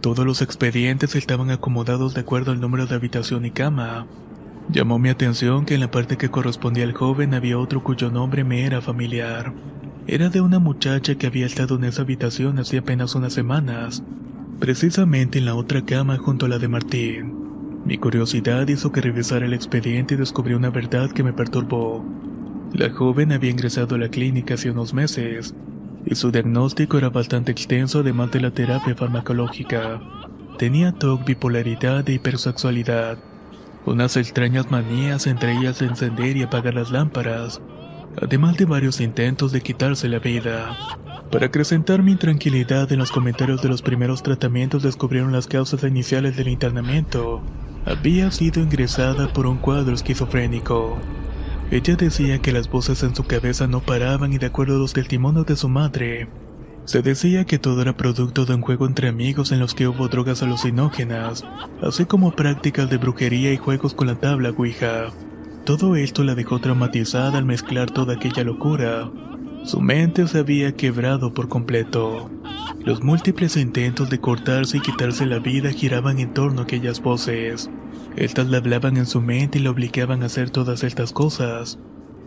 Todos 0.01 0.25
los 0.25 0.41
expedientes 0.41 1.15
estaban 1.15 1.49
acomodados 1.49 2.13
de 2.13 2.21
acuerdo 2.21 2.51
al 2.51 2.61
número 2.61 2.85
de 2.85 2.95
habitación 2.95 3.45
y 3.45 3.51
cama. 3.51 4.07
Llamó 4.69 4.99
mi 4.99 5.09
atención 5.09 5.65
que 5.65 5.75
en 5.75 5.79
la 5.79 5.91
parte 5.91 6.17
que 6.17 6.29
correspondía 6.29 6.83
al 6.83 6.93
joven 6.93 7.33
había 7.33 7.57
otro 7.57 7.83
cuyo 7.83 8.11
nombre 8.11 8.43
me 8.43 8.65
era 8.65 8.81
familiar. 8.81 9.53
Era 10.07 10.29
de 10.29 10.41
una 10.41 10.59
muchacha 10.59 11.15
que 11.15 11.27
había 11.27 11.45
estado 11.45 11.75
en 11.75 11.85
esa 11.85 12.03
habitación 12.03 12.59
hace 12.59 12.77
apenas 12.77 13.15
unas 13.15 13.33
semanas, 13.33 14.03
precisamente 14.59 15.39
en 15.39 15.45
la 15.45 15.55
otra 15.55 15.83
cama 15.83 16.17
junto 16.17 16.45
a 16.45 16.49
la 16.49 16.59
de 16.59 16.67
Martín. 16.67 17.33
Mi 17.85 17.97
curiosidad 17.97 18.67
hizo 18.67 18.91
que 18.91 19.01
revisara 19.01 19.45
el 19.45 19.53
expediente 19.53 20.15
y 20.15 20.17
descubrí 20.17 20.53
una 20.53 20.69
verdad 20.69 21.11
que 21.11 21.23
me 21.23 21.33
perturbó. 21.33 22.05
La 22.73 22.89
joven 22.89 23.31
había 23.31 23.51
ingresado 23.51 23.95
a 23.95 23.97
la 23.97 24.09
clínica 24.09 24.55
hace 24.55 24.69
unos 24.69 24.93
meses, 24.93 25.55
y 26.09 26.15
su 26.15 26.31
diagnóstico 26.31 26.97
era 26.97 27.09
bastante 27.09 27.51
extenso 27.51 27.99
además 27.99 28.31
de 28.31 28.39
la 28.39 28.51
terapia 28.51 28.95
farmacológica. 28.95 29.99
Tenía 30.57 30.93
TOC, 30.93 31.25
bipolaridad 31.25 32.07
e 32.07 32.13
hipersexualidad, 32.13 33.17
unas 33.85 34.15
extrañas 34.15 34.71
manías 34.71 35.27
entre 35.27 35.51
ellas 35.53 35.79
de 35.79 35.87
encender 35.87 36.37
y 36.37 36.43
apagar 36.43 36.73
las 36.73 36.91
lámparas, 36.91 37.61
además 38.21 38.57
de 38.57 38.65
varios 38.65 39.01
intentos 39.01 39.51
de 39.51 39.61
quitarse 39.61 40.07
la 40.07 40.19
vida. 40.19 40.77
Para 41.31 41.47
acrecentar 41.47 42.03
mi 42.03 42.13
intranquilidad 42.13 42.89
en 42.93 42.99
los 42.99 43.11
comentarios 43.11 43.61
de 43.61 43.67
los 43.67 43.81
primeros 43.81 44.23
tratamientos 44.23 44.83
descubrieron 44.83 45.33
las 45.33 45.47
causas 45.47 45.83
iniciales 45.83 46.37
del 46.37 46.47
internamiento. 46.47 47.41
Había 47.85 48.31
sido 48.31 48.61
ingresada 48.61 49.31
por 49.33 49.45
un 49.45 49.57
cuadro 49.57 49.93
esquizofrénico. 49.93 50.97
Ella 51.71 51.95
decía 51.95 52.39
que 52.39 52.51
las 52.51 52.69
voces 52.69 53.03
en 53.03 53.15
su 53.15 53.23
cabeza 53.23 53.67
no 53.67 53.81
paraban 53.81 54.33
y 54.33 54.37
de 54.37 54.45
acuerdo 54.45 54.75
a 54.75 54.79
los 54.79 54.93
testimonios 54.93 55.45
de 55.45 55.55
su 55.55 55.67
madre, 55.67 56.27
se 56.87 57.01
decía 57.01 57.43
que 57.43 57.59
todo 57.59 57.81
era 57.81 57.97
producto 57.97 58.45
de 58.45 58.55
un 58.55 58.61
juego 58.61 58.85
entre 58.87 59.09
amigos 59.09 59.51
en 59.51 59.59
los 59.59 59.75
que 59.75 59.89
hubo 59.89 60.07
drogas 60.07 60.41
alucinógenas, 60.41 61.43
así 61.81 62.05
como 62.05 62.31
prácticas 62.31 62.89
de 62.89 62.95
brujería 62.95 63.51
y 63.51 63.57
juegos 63.57 63.93
con 63.93 64.07
la 64.07 64.15
tabla 64.15 64.51
Ouija. 64.51 65.11
Todo 65.65 65.97
esto 65.97 66.23
la 66.23 66.33
dejó 66.33 66.59
traumatizada 66.59 67.37
al 67.37 67.43
mezclar 67.43 67.91
toda 67.91 68.13
aquella 68.13 68.45
locura. 68.45 69.11
Su 69.65 69.81
mente 69.81 70.29
se 70.29 70.39
había 70.39 70.77
quebrado 70.77 71.33
por 71.33 71.49
completo. 71.49 72.31
Los 72.85 73.03
múltiples 73.03 73.57
intentos 73.57 74.09
de 74.09 74.21
cortarse 74.21 74.77
y 74.77 74.79
quitarse 74.79 75.25
la 75.25 75.39
vida 75.39 75.71
giraban 75.71 76.19
en 76.19 76.33
torno 76.33 76.61
a 76.61 76.63
aquellas 76.63 77.01
voces. 77.01 77.69
Estas 78.17 78.47
le 78.47 78.57
hablaban 78.57 78.97
en 78.97 79.05
su 79.05 79.21
mente 79.21 79.59
y 79.59 79.61
le 79.61 79.69
obligaban 79.69 80.23
a 80.23 80.25
hacer 80.25 80.49
todas 80.49 80.83
estas 80.83 81.13
cosas, 81.13 81.77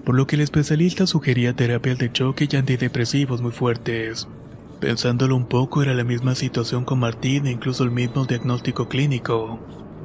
por 0.05 0.15
lo 0.15 0.25
que 0.25 0.37
el 0.37 0.43
especialista 0.43 1.05
sugería 1.05 1.57
terapias 1.57 1.99
de 1.99 2.13
choque 2.13 2.49
y 2.49 2.57
antidepresivos 2.57 3.43
muy 3.43 3.51
fuertes. 3.51 4.29
Pensándolo 4.79 5.35
un 5.35 5.47
poco 5.47 5.83
era 5.83 5.93
la 5.93 6.05
misma 6.05 6.37
situación 6.37 6.85
con 6.85 7.01
Martín 7.01 7.47
e 7.47 7.51
incluso 7.51 7.83
el 7.83 7.91
mismo 7.91 8.25
diagnóstico 8.25 8.89
clínico. 8.89 9.59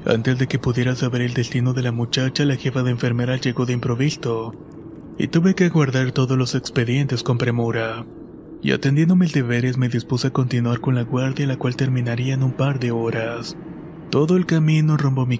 Antes 0.07 0.39
de 0.39 0.47
que 0.47 0.57
pudiera 0.57 0.95
saber 0.95 1.21
el 1.21 1.35
destino 1.35 1.73
de 1.73 1.83
la 1.83 1.91
muchacha, 1.91 2.45
la 2.45 2.55
jefa 2.55 2.81
de 2.81 2.89
enfermera 2.89 3.37
llegó 3.37 3.67
de 3.67 3.73
improviso, 3.73 4.55
y 5.19 5.27
tuve 5.27 5.53
que 5.53 5.69
guardar 5.69 6.11
todos 6.11 6.35
los 6.35 6.55
expedientes 6.55 7.21
con 7.21 7.37
premura. 7.37 8.05
Y 8.63 8.71
atendiendo 8.71 9.15
mis 9.15 9.33
deberes 9.33 9.77
me 9.77 9.87
dispuse 9.87 10.27
a 10.27 10.33
continuar 10.33 10.81
con 10.81 10.95
la 10.95 11.03
guardia, 11.03 11.45
la 11.45 11.57
cual 11.57 11.75
terminaría 11.75 12.33
en 12.33 12.41
un 12.41 12.53
par 12.53 12.79
de 12.79 12.89
horas. 12.89 13.55
Todo 14.09 14.35
el 14.35 14.47
camino 14.47 14.97
rumbo 14.97 15.25
mi 15.25 15.39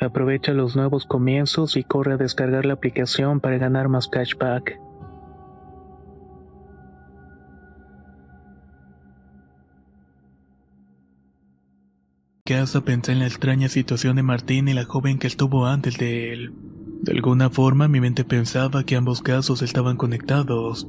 Aprovecha 0.00 0.52
los 0.52 0.76
nuevos 0.76 1.06
comienzos 1.06 1.76
y 1.76 1.84
corre 1.84 2.14
a 2.14 2.16
descargar 2.16 2.66
la 2.66 2.74
aplicación 2.74 3.40
para 3.40 3.58
ganar 3.58 3.88
más 3.88 4.08
cashback. 4.08 4.78
Casa 12.46 12.82
pensé 12.82 13.12
en 13.12 13.20
la 13.20 13.26
extraña 13.26 13.70
situación 13.70 14.16
de 14.16 14.22
Martín 14.22 14.68
y 14.68 14.74
la 14.74 14.84
joven 14.84 15.18
que 15.18 15.26
estuvo 15.26 15.64
antes 15.64 15.96
de 15.96 16.30
él. 16.30 16.52
De 17.00 17.12
alguna 17.12 17.48
forma 17.48 17.88
mi 17.88 18.00
mente 18.00 18.22
pensaba 18.24 18.84
que 18.84 18.96
ambos 18.96 19.22
casos 19.22 19.62
estaban 19.62 19.96
conectados. 19.96 20.86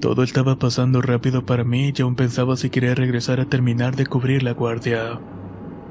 Todo 0.00 0.22
estaba 0.22 0.58
pasando 0.58 1.02
rápido 1.02 1.44
para 1.44 1.62
mí 1.62 1.92
y 1.94 2.02
aún 2.02 2.16
pensaba 2.16 2.56
si 2.56 2.70
quería 2.70 2.94
regresar 2.94 3.38
a 3.38 3.44
terminar 3.44 3.96
de 3.96 4.06
cubrir 4.06 4.42
la 4.42 4.52
guardia. 4.52 5.20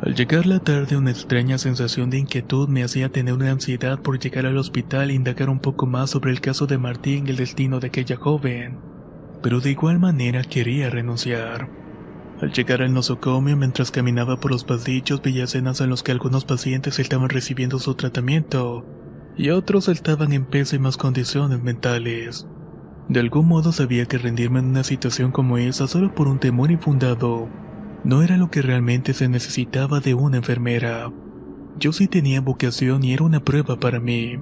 Al 0.06 0.16
llegar 0.16 0.46
la 0.46 0.60
tarde 0.60 0.98
una 0.98 1.12
extraña 1.12 1.58
sensación 1.58 2.10
de 2.10 2.18
inquietud 2.18 2.68
me 2.68 2.84
hacía 2.84 3.08
tener 3.08 3.36
una 3.36 3.52
ansiedad 3.52 4.02
por 4.02 4.20
llegar 4.20 4.46
al 4.46 4.58
hospital 4.58 5.10
e 5.10 5.14
indagar 5.14 5.50
un 5.50 5.60
poco 5.60 5.86
más 5.86 6.10
sobre 6.10 6.32
el 6.32 6.42
caso 6.42 6.68
de 6.68 6.78
Martín 6.78 7.26
y 7.26 7.30
el 7.30 7.38
destino 7.38 7.80
de 7.80 7.88
aquella 7.88 8.18
joven, 8.18 8.80
pero 9.42 9.62
de 9.62 9.72
igual 9.72 10.00
manera 10.00 10.44
quería 10.44 10.90
renunciar. 10.90 11.70
Al 12.42 12.52
llegar 12.52 12.82
al 12.82 12.94
nosocomio, 12.94 13.56
mientras 13.56 13.92
caminaba 13.92 14.42
por 14.42 14.52
los 14.52 14.66
pasillos, 14.66 15.22
veía 15.22 15.46
escenas 15.46 15.80
en 15.80 15.90
los 15.90 16.04
que 16.04 16.12
algunos 16.12 16.44
pacientes 16.44 17.00
estaban 17.00 17.30
recibiendo 17.30 17.80
su 17.80 17.96
tratamiento 17.96 18.86
y 19.38 19.52
otros 19.52 19.88
estaban 19.88 20.34
en 20.34 20.44
pésimas 20.44 20.98
condiciones 20.98 21.64
mentales. 21.64 22.46
De 23.08 23.22
algún 23.22 23.48
modo 23.48 23.72
sabía 23.72 24.06
que 24.06 24.18
rendirme 24.18 24.60
en 24.60 24.66
una 24.66 24.84
situación 24.84 25.32
como 25.32 25.58
esa 25.58 25.88
solo 25.88 26.14
por 26.14 26.28
un 26.28 26.40
temor 26.40 26.72
infundado 26.72 27.50
no 28.04 28.22
era 28.22 28.38
lo 28.38 28.50
que 28.52 28.62
realmente 28.62 29.14
se 29.14 29.30
necesitaba 29.30 30.00
de 30.00 30.14
una 30.14 30.38
enfermera. 30.38 31.12
Yo 31.80 31.94
sí 31.94 32.08
tenía 32.08 32.42
vocación 32.42 33.04
y 33.04 33.14
era 33.14 33.24
una 33.24 33.44
prueba 33.44 33.80
para 33.80 34.00
mí. 34.00 34.40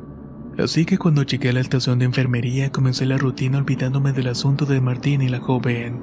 Así 0.58 0.86
que 0.86 0.98
cuando 0.98 1.24
llegué 1.24 1.50
a 1.50 1.54
la 1.54 1.62
estación 1.62 2.00
de 2.00 2.06
enfermería 2.06 2.72
comencé 2.72 3.06
la 3.06 3.18
rutina 3.18 3.58
olvidándome 3.58 4.12
del 4.12 4.28
asunto 4.28 4.66
de 4.66 4.82
Martín 4.82 5.22
y 5.22 5.30
la 5.30 5.40
joven. 5.40 6.00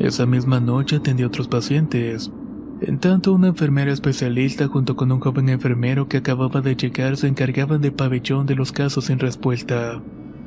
Esa 0.00 0.26
misma 0.26 0.58
noche 0.58 0.96
atendí 0.96 1.22
a 1.22 1.28
otros 1.28 1.48
pacientes. 1.48 2.32
En 2.80 2.98
tanto, 2.98 3.32
una 3.32 3.48
enfermera 3.48 3.92
especialista 3.92 4.66
junto 4.66 4.96
con 4.96 5.12
un 5.12 5.20
joven 5.20 5.50
enfermero 5.50 6.08
que 6.08 6.16
acababa 6.16 6.62
de 6.62 6.74
llegar 6.74 7.16
se 7.16 7.28
encargaban 7.28 7.80
del 7.80 7.92
pabellón 7.92 8.46
de 8.46 8.56
los 8.56 8.72
casos 8.72 9.04
sin 9.04 9.20
respuesta. 9.20 10.02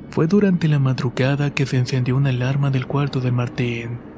Fue 0.09 0.27
durante 0.27 0.67
la 0.67 0.79
madrugada 0.79 1.53
que 1.53 1.65
se 1.65 1.77
encendió 1.77 2.17
una 2.17 2.31
alarma 2.31 2.71
del 2.71 2.87
cuarto 2.87 3.21
de 3.21 3.31
Martín. 3.31 4.14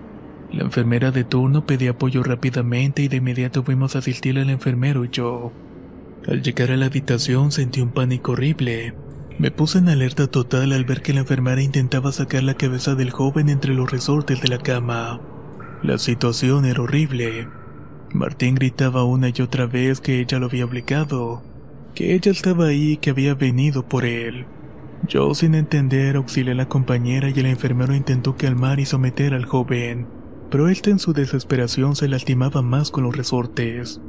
La 0.51 0.63
enfermera 0.63 1.11
de 1.11 1.25
turno 1.25 1.65
pedía 1.65 1.91
apoyo 1.91 2.23
rápidamente 2.23 3.01
y 3.01 3.07
de 3.09 3.17
inmediato 3.17 3.63
fuimos 3.63 3.95
a 3.95 3.99
asistir 3.99 4.39
al 4.39 4.49
enfermero 4.49 5.03
y 5.03 5.09
yo. 5.09 5.51
Al 6.27 6.41
llegar 6.41 6.71
a 6.71 6.77
la 6.77 6.85
habitación 6.85 7.51
sentí 7.51 7.81
un 7.81 7.91
pánico 7.91 8.31
horrible. 8.31 8.93
Me 9.39 9.51
puse 9.51 9.77
en 9.77 9.89
alerta 9.89 10.27
total 10.27 10.71
al 10.71 10.85
ver 10.85 11.01
que 11.01 11.13
la 11.13 11.19
enfermera 11.19 11.61
intentaba 11.61 12.11
sacar 12.11 12.43
la 12.43 12.55
cabeza 12.55 12.95
del 12.95 13.11
joven 13.11 13.49
entre 13.49 13.73
los 13.73 13.91
resortes 13.91 14.41
de 14.41 14.47
la 14.47 14.57
cama. 14.57 15.21
La 15.83 15.97
situación 15.97 16.65
era 16.65 16.81
horrible. 16.81 17.47
Martín 18.13 18.55
gritaba 18.55 19.03
una 19.03 19.29
y 19.29 19.41
otra 19.41 19.67
vez 19.67 20.01
que 20.01 20.21
ella 20.21 20.39
lo 20.39 20.47
había 20.47 20.65
obligado, 20.65 21.43
que 21.93 22.15
ella 22.15 22.31
estaba 22.31 22.67
ahí 22.67 22.93
y 22.93 22.97
que 22.97 23.11
había 23.11 23.35
venido 23.35 23.87
por 23.87 24.05
él. 24.05 24.47
Yo, 25.07 25.35
sin 25.35 25.53
entender, 25.53 26.15
auxilié 26.15 26.53
a 26.53 26.55
la 26.55 26.67
compañera 26.67 27.29
y 27.29 27.39
el 27.39 27.45
enfermero 27.45 27.93
intentó 27.93 28.35
calmar 28.35 28.79
y 28.79 28.85
someter 28.85 29.33
al 29.33 29.45
joven, 29.45 30.07
pero 30.49 30.69
éste 30.69 30.91
en 30.91 30.99
su 30.99 31.13
desesperación 31.13 31.95
se 31.95 32.07
lastimaba 32.07 32.61
más 32.61 32.91
con 32.91 33.03
los 33.03 33.15
resortes. 33.15 33.99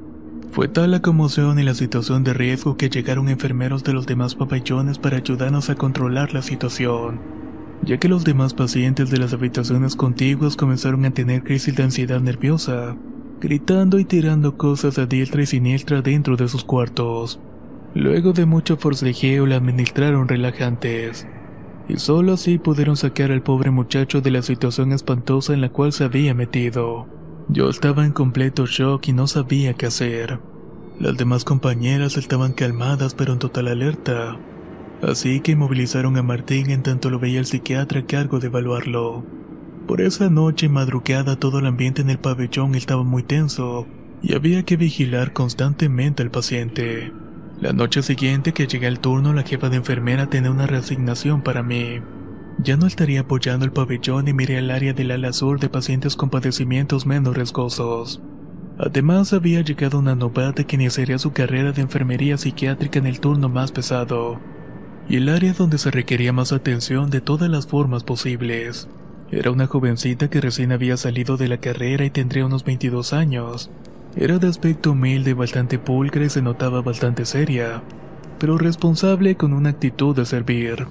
Fue 0.52 0.68
tal 0.68 0.92
la 0.92 1.02
conmoción 1.02 1.58
y 1.58 1.62
la 1.62 1.74
situación 1.74 2.24
de 2.24 2.32
riesgo 2.32 2.76
que 2.76 2.88
llegaron 2.88 3.28
enfermeros 3.28 3.84
de 3.84 3.92
los 3.92 4.06
demás 4.06 4.34
pabellones 4.34 4.98
para 4.98 5.18
ayudarnos 5.18 5.70
a 5.70 5.74
controlar 5.74 6.32
la 6.32 6.42
situación, 6.42 7.20
ya 7.82 7.98
que 7.98 8.08
los 8.08 8.24
demás 8.24 8.54
pacientes 8.54 9.10
de 9.10 9.18
las 9.18 9.32
habitaciones 9.32 9.94
contiguas 9.94 10.56
comenzaron 10.56 11.04
a 11.04 11.10
tener 11.10 11.42
crisis 11.42 11.76
de 11.76 11.82
ansiedad 11.82 12.20
nerviosa, 12.20 12.96
gritando 13.40 13.98
y 13.98 14.04
tirando 14.04 14.56
cosas 14.56 14.98
a 14.98 15.06
diestra 15.06 15.42
y 15.42 15.46
siniestra 15.46 16.02
dentro 16.02 16.36
de 16.36 16.48
sus 16.48 16.64
cuartos. 16.64 17.38
Luego 17.94 18.32
de 18.32 18.46
mucho 18.46 18.76
forcejeo 18.76 19.46
le 19.46 19.54
administraron 19.54 20.28
relajantes, 20.28 21.26
y 21.88 21.96
solo 21.96 22.34
así 22.34 22.58
pudieron 22.58 22.96
sacar 22.96 23.32
al 23.32 23.42
pobre 23.42 23.70
muchacho 23.70 24.20
de 24.20 24.30
la 24.30 24.42
situación 24.42 24.92
espantosa 24.92 25.54
en 25.54 25.62
la 25.62 25.70
cual 25.70 25.92
se 25.92 26.04
había 26.04 26.34
metido. 26.34 27.06
Yo 27.48 27.70
estaba 27.70 28.04
en 28.04 28.12
completo 28.12 28.66
shock 28.66 29.08
y 29.08 29.12
no 29.14 29.26
sabía 29.26 29.72
qué 29.72 29.86
hacer. 29.86 30.38
Las 31.00 31.16
demás 31.16 31.44
compañeras 31.44 32.16
estaban 32.18 32.52
calmadas 32.52 33.14
pero 33.14 33.32
en 33.32 33.38
total 33.38 33.68
alerta. 33.68 34.38
Así 35.00 35.40
que 35.40 35.52
inmovilizaron 35.52 36.16
a 36.18 36.22
Martín 36.22 36.70
en 36.70 36.82
tanto 36.82 37.08
lo 37.08 37.18
veía 37.18 37.38
el 37.38 37.46
psiquiatra 37.46 38.00
a 38.00 38.06
cargo 38.06 38.38
de 38.38 38.48
evaluarlo. 38.48 39.24
Por 39.86 40.02
esa 40.02 40.28
noche 40.28 40.68
madrugada 40.68 41.36
todo 41.36 41.60
el 41.60 41.66
ambiente 41.66 42.02
en 42.02 42.10
el 42.10 42.18
pabellón 42.18 42.74
estaba 42.74 43.04
muy 43.04 43.22
tenso 43.22 43.86
y 44.22 44.34
había 44.34 44.64
que 44.64 44.76
vigilar 44.76 45.32
constantemente 45.32 46.22
al 46.22 46.30
paciente. 46.30 47.12
La 47.60 47.72
noche 47.72 48.02
siguiente 48.02 48.52
que 48.52 48.68
llegué 48.68 48.86
al 48.86 49.00
turno 49.00 49.32
la 49.32 49.42
jefa 49.42 49.68
de 49.68 49.76
enfermera 49.76 50.30
tenía 50.30 50.52
una 50.52 50.68
resignación 50.68 51.42
para 51.42 51.64
mí. 51.64 52.00
Ya 52.62 52.76
no 52.76 52.86
estaría 52.86 53.22
apoyando 53.22 53.64
el 53.64 53.72
pabellón 53.72 54.28
y 54.28 54.32
miré 54.32 54.58
al 54.58 54.70
área 54.70 54.92
del 54.92 55.10
ala 55.10 55.32
sur 55.32 55.58
de 55.58 55.68
pacientes 55.68 56.14
con 56.14 56.30
padecimientos 56.30 57.04
menos 57.04 57.36
riesgosos. 57.36 58.22
Además, 58.78 59.32
había 59.32 59.60
llegado 59.62 59.98
una 59.98 60.14
novata 60.14 60.62
que 60.62 60.76
iniciaría 60.76 61.18
su 61.18 61.32
carrera 61.32 61.72
de 61.72 61.82
enfermería 61.82 62.38
psiquiátrica 62.38 63.00
en 63.00 63.06
el 63.06 63.18
turno 63.18 63.48
más 63.48 63.72
pesado, 63.72 64.38
y 65.08 65.16
el 65.16 65.28
área 65.28 65.52
donde 65.52 65.78
se 65.78 65.90
requería 65.90 66.32
más 66.32 66.52
atención 66.52 67.10
de 67.10 67.20
todas 67.20 67.50
las 67.50 67.66
formas 67.66 68.04
posibles. 68.04 68.88
Era 69.32 69.50
una 69.50 69.66
jovencita 69.66 70.30
que 70.30 70.40
recién 70.40 70.70
había 70.70 70.96
salido 70.96 71.36
de 71.36 71.48
la 71.48 71.58
carrera 71.58 72.04
y 72.04 72.10
tendría 72.10 72.46
unos 72.46 72.64
22 72.64 73.12
años. 73.12 73.68
Era 74.18 74.38
de 74.38 74.48
aspecto 74.48 74.92
humilde 74.92 75.30
y 75.30 75.34
bastante 75.34 75.78
pulcra 75.78 76.24
y 76.24 76.28
se 76.28 76.42
notaba 76.42 76.82
bastante 76.82 77.24
seria, 77.24 77.82
pero 78.38 78.58
responsable 78.58 79.36
con 79.36 79.54
una 79.54 79.70
actitud 79.70 80.14
de 80.14 80.26
servir 80.26 80.86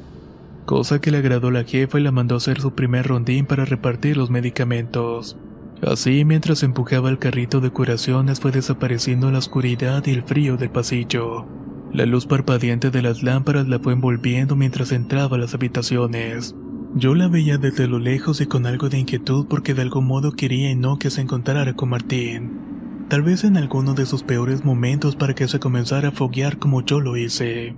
cosa 0.67 0.99
que 0.99 1.11
le 1.11 1.17
agradó 1.17 1.47
a 1.47 1.51
la 1.51 1.63
jefa 1.63 1.97
y 1.97 2.03
la 2.03 2.11
mandó 2.11 2.35
a 2.35 2.39
hacer 2.39 2.59
su 2.59 2.73
primer 2.75 3.07
rondín 3.07 3.45
para 3.45 3.65
repartir 3.65 4.17
los 4.17 4.29
medicamentos. 4.29 5.37
Así, 5.81 6.25
mientras 6.25 6.61
empujaba 6.61 7.09
el 7.09 7.19
carrito 7.19 7.61
de 7.61 7.71
curaciones, 7.71 8.41
fue 8.41 8.51
desapareciendo 8.51 9.31
la 9.31 9.39
oscuridad 9.39 10.05
y 10.05 10.11
el 10.11 10.23
frío 10.23 10.57
del 10.57 10.69
pasillo. 10.69 11.47
La 11.93 12.05
luz 12.05 12.25
parpadeante 12.25 12.91
de 12.91 13.01
las 13.01 13.23
lámparas 13.23 13.67
la 13.67 13.79
fue 13.79 13.93
envolviendo 13.93 14.57
mientras 14.57 14.91
entraba 14.91 15.37
a 15.37 15.39
las 15.39 15.53
habitaciones. 15.53 16.53
Yo 16.95 17.15
la 17.15 17.29
veía 17.29 17.57
desde 17.57 17.87
lo 17.87 17.97
lejos 17.97 18.41
y 18.41 18.45
con 18.45 18.65
algo 18.65 18.89
de 18.89 18.99
inquietud 18.99 19.45
porque 19.49 19.73
de 19.73 19.83
algún 19.83 20.05
modo 20.05 20.33
quería 20.33 20.69
y 20.69 20.75
no 20.75 20.99
que 20.99 21.09
se 21.09 21.21
encontrara 21.21 21.73
con 21.75 21.89
Martín. 21.89 22.66
Tal 23.09 23.21
vez 23.21 23.45
en 23.45 23.55
alguno 23.55 23.93
de 23.93 24.05
sus 24.05 24.23
peores 24.23 24.65
momentos 24.65 25.15
para 25.15 25.33
que 25.33 25.47
se 25.47 25.59
comenzara 25.59 26.09
a 26.09 26.11
foguear 26.11 26.57
como 26.57 26.81
yo 26.81 26.99
lo 26.99 27.15
hice. 27.15 27.77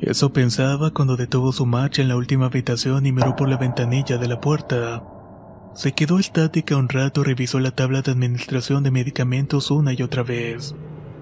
Eso 0.00 0.32
pensaba 0.32 0.90
cuando 0.90 1.16
detuvo 1.16 1.52
su 1.52 1.64
marcha 1.64 2.02
en 2.02 2.08
la 2.08 2.16
última 2.16 2.46
habitación 2.46 3.06
y 3.06 3.12
miró 3.12 3.36
por 3.36 3.48
la 3.48 3.56
ventanilla 3.56 4.18
de 4.18 4.26
la 4.26 4.40
puerta. 4.40 5.04
Se 5.76 5.92
quedó 5.92 6.18
estática 6.18 6.76
un 6.76 6.88
rato 6.88 7.22
revisó 7.22 7.60
la 7.60 7.70
tabla 7.70 8.02
de 8.02 8.10
administración 8.10 8.82
de 8.82 8.90
medicamentos 8.90 9.70
una 9.70 9.92
y 9.92 10.02
otra 10.02 10.24
vez. 10.24 10.74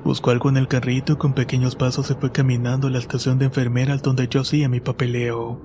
Buscó 0.02 0.30
algo 0.30 0.48
en 0.48 0.56
el 0.56 0.66
carrito 0.66 1.12
y 1.12 1.16
con 1.16 1.34
pequeños 1.34 1.76
pasos 1.76 2.06
se 2.06 2.14
fue 2.14 2.32
caminando 2.32 2.88
a 2.88 2.90
la 2.90 2.98
estación 2.98 3.38
de 3.38 3.44
enfermeras 3.46 4.02
donde 4.02 4.28
yo 4.28 4.40
hacía 4.40 4.70
mi 4.70 4.80
papeleo. 4.80 5.60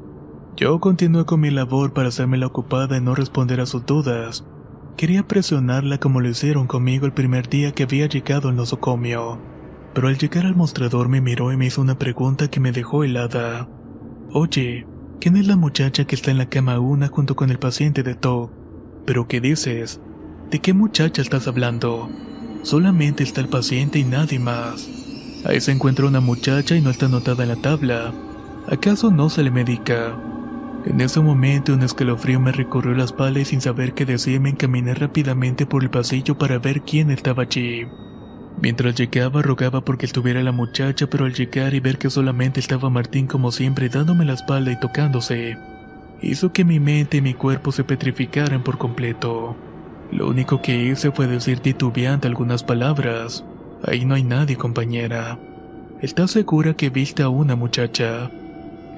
Yo 0.58 0.80
continué 0.82 1.26
con 1.26 1.40
mi 1.40 1.52
labor 1.52 1.94
para 1.94 2.10
hacerme 2.10 2.38
la 2.38 2.48
ocupada 2.48 2.98
y 2.98 3.02
no 3.02 3.16
responder 3.16 3.62
a 3.62 3.66
sus 3.66 3.86
dudas. 3.86 4.44
Quería 4.98 5.28
presionarla 5.28 6.00
como 6.00 6.20
lo 6.20 6.28
hicieron 6.28 6.68
conmigo 6.68 7.06
el 7.06 7.14
primer 7.14 7.48
día 7.48 7.72
que 7.72 7.84
había 7.84 8.08
llegado 8.08 8.50
al 8.50 8.56
nosocomio 8.56 9.40
pero 9.98 10.10
al 10.10 10.18
llegar 10.20 10.46
al 10.46 10.56
mostrador 10.56 11.10
me 11.10 11.22
miró 11.22 11.52
y 11.52 11.58
me 11.58 11.66
hizo 11.66 11.82
una 11.82 11.98
pregunta 11.98 12.52
que 12.52 12.60
me 12.60 12.72
dejó 12.72 13.04
helada. 13.04 13.68
Oye, 14.32 14.86
¿quién 15.20 15.38
es 15.38 15.48
la 15.48 15.56
muchacha 15.56 16.06
que 16.06 16.14
está 16.14 16.30
en 16.30 16.38
la 16.38 16.50
cama 16.50 16.80
una 16.80 17.08
junto 17.08 17.36
con 17.36 17.50
el 17.50 17.58
paciente 17.58 18.04
de 18.04 18.14
TOC? 18.14 18.52
¿Pero 19.08 19.28
qué 19.28 19.42
dices? 19.42 20.00
¿De 20.52 20.60
qué 20.60 20.74
muchacha 20.74 21.24
estás 21.24 21.48
hablando? 21.48 22.12
Solamente 22.62 23.24
está 23.24 23.42
el 23.42 23.50
paciente 23.50 23.98
y 23.98 24.04
nadie 24.04 24.38
más. 24.38 24.88
Ahí 25.46 25.62
se 25.62 25.72
encuentra 25.72 26.06
una 26.06 26.20
muchacha 26.20 26.76
y 26.76 26.82
no 26.82 26.92
está 26.92 27.08
anotada 27.08 27.42
en 27.42 27.50
la 27.50 27.56
tabla. 27.56 28.14
¿Acaso 28.70 29.10
no 29.10 29.32
se 29.32 29.42
le 29.42 29.50
medica? 29.50 30.16
En 30.88 31.02
ese 31.02 31.20
momento 31.20 31.74
un 31.74 31.84
escalofrío 31.84 32.40
me 32.40 32.54
recorrió 32.54 32.94
las 32.94 33.08
espalda 33.08 33.42
y 33.42 33.46
sin 33.46 33.60
saber 33.60 33.94
qué 33.94 34.06
decir 34.06 34.40
me 34.40 34.52
encaminé 34.52 34.94
rápidamente 34.94 35.66
por 35.66 35.84
el 35.84 35.90
pasillo 35.90 36.38
para 36.38 36.60
ver 36.60 36.84
quién 36.84 37.12
estaba 37.12 37.44
allí. 37.44 37.86
Mientras 38.62 38.96
llegaba 38.96 39.42
rogaba 39.42 39.82
porque 39.82 40.06
estuviera 40.06 40.42
la 40.42 40.54
muchacha, 40.54 41.08
pero 41.08 41.26
al 41.26 41.34
llegar 41.34 41.74
y 41.74 41.82
ver 41.82 41.98
que 41.98 42.10
solamente 42.10 42.62
estaba 42.62 42.90
Martín 42.90 43.28
como 43.28 43.52
siempre 43.52 43.90
dándome 43.90 44.24
la 44.24 44.34
espalda 44.34 44.72
y 44.72 44.80
tocándose, 44.80 45.58
hizo 46.22 46.54
que 46.54 46.64
mi 46.64 46.80
mente 46.80 47.18
y 47.18 47.22
mi 47.22 47.34
cuerpo 47.34 47.74
se 47.74 47.84
petrificaran 47.84 48.64
por 48.64 48.78
completo. 48.78 49.58
Lo 50.14 50.30
único 50.30 50.62
que 50.62 50.86
hice 50.86 51.12
fue 51.12 51.28
decir 51.28 51.60
titubeante 51.60 52.30
algunas 52.30 52.64
palabras. 52.64 53.44
Ahí 53.84 54.06
no 54.06 54.16
hay 54.16 54.24
nadie, 54.24 54.56
compañera. 54.56 55.38
¿Estás 56.02 56.32
segura 56.32 56.76
que 56.76 56.90
viste 56.90 57.24
a 57.24 57.30
una 57.30 57.58
muchacha? 57.58 58.32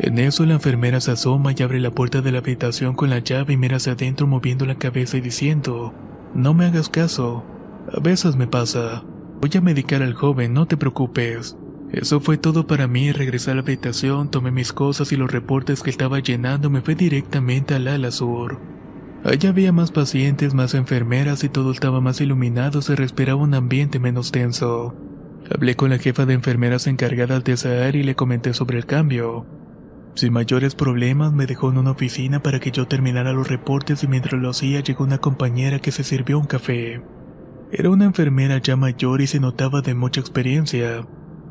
En 0.01 0.17
eso 0.17 0.45
la 0.45 0.53
enfermera 0.53 1.01
se 1.01 1.11
asoma 1.11 1.51
y 1.51 1.61
abre 1.61 1.81
la 1.81 1.91
puerta 1.91 2.21
de 2.21 2.31
la 2.31 2.37
habitación 2.37 2.95
con 2.95 3.09
la 3.09 3.19
llave 3.19 3.53
y 3.53 3.57
mira 3.57 3.75
hacia 3.75 3.93
adentro 3.93 4.27
moviendo 4.27 4.65
la 4.65 4.75
cabeza 4.75 5.17
y 5.17 5.21
diciendo, 5.21 5.93
no 6.33 6.53
me 6.53 6.65
hagas 6.65 6.87
caso, 6.87 7.43
a 7.91 7.99
veces 7.99 8.37
me 8.37 8.47
pasa. 8.47 9.03
Voy 9.41 9.49
a 9.55 9.61
medicar 9.61 10.01
al 10.01 10.13
joven, 10.13 10.53
no 10.53 10.67
te 10.67 10.77
preocupes. 10.77 11.57
Eso 11.91 12.21
fue 12.21 12.37
todo 12.37 12.65
para 12.65 12.87
mí. 12.87 13.11
Regresé 13.11 13.51
a 13.51 13.55
la 13.55 13.61
habitación, 13.61 14.31
tomé 14.31 14.51
mis 14.51 14.71
cosas 14.71 15.11
y 15.11 15.17
los 15.17 15.31
reportes 15.31 15.83
que 15.83 15.89
estaba 15.89 16.19
llenando 16.19 16.69
me 16.69 16.81
fui 16.81 16.95
directamente 16.95 17.73
al 17.73 17.87
ala 17.89 18.11
sur. 18.11 18.59
Allá 19.25 19.49
había 19.49 19.73
más 19.73 19.91
pacientes, 19.91 20.53
más 20.53 20.75
enfermeras 20.75 21.43
y 21.43 21.49
todo 21.49 21.71
estaba 21.71 21.99
más 21.99 22.21
iluminado, 22.21 22.81
se 22.81 22.95
respiraba 22.95 23.41
un 23.41 23.53
ambiente 23.53 23.99
menos 23.99 24.31
tenso. 24.31 24.95
Hablé 25.53 25.75
con 25.75 25.89
la 25.89 25.97
jefa 25.97 26.25
de 26.25 26.35
enfermeras 26.35 26.87
encargada 26.87 27.41
de 27.41 27.51
esa 27.51 27.85
área 27.85 28.01
y 28.01 28.03
le 28.03 28.15
comenté 28.15 28.53
sobre 28.53 28.77
el 28.77 28.85
cambio. 28.85 29.58
Sin 30.15 30.33
mayores 30.33 30.75
problemas 30.75 31.31
me 31.31 31.45
dejó 31.45 31.69
en 31.69 31.77
una 31.77 31.91
oficina 31.91 32.41
para 32.41 32.59
que 32.59 32.71
yo 32.71 32.87
terminara 32.87 33.31
los 33.31 33.47
reportes 33.47 34.03
y 34.03 34.07
mientras 34.07 34.41
lo 34.41 34.49
hacía 34.49 34.81
llegó 34.81 35.03
una 35.03 35.19
compañera 35.19 35.79
que 35.79 35.91
se 35.91 36.03
sirvió 36.03 36.39
un 36.39 36.45
café. 36.45 37.01
Era 37.71 37.89
una 37.89 38.05
enfermera 38.05 38.57
ya 38.57 38.75
mayor 38.75 39.21
y 39.21 39.27
se 39.27 39.39
notaba 39.39 39.81
de 39.81 39.93
mucha 39.93 40.19
experiencia, 40.19 41.05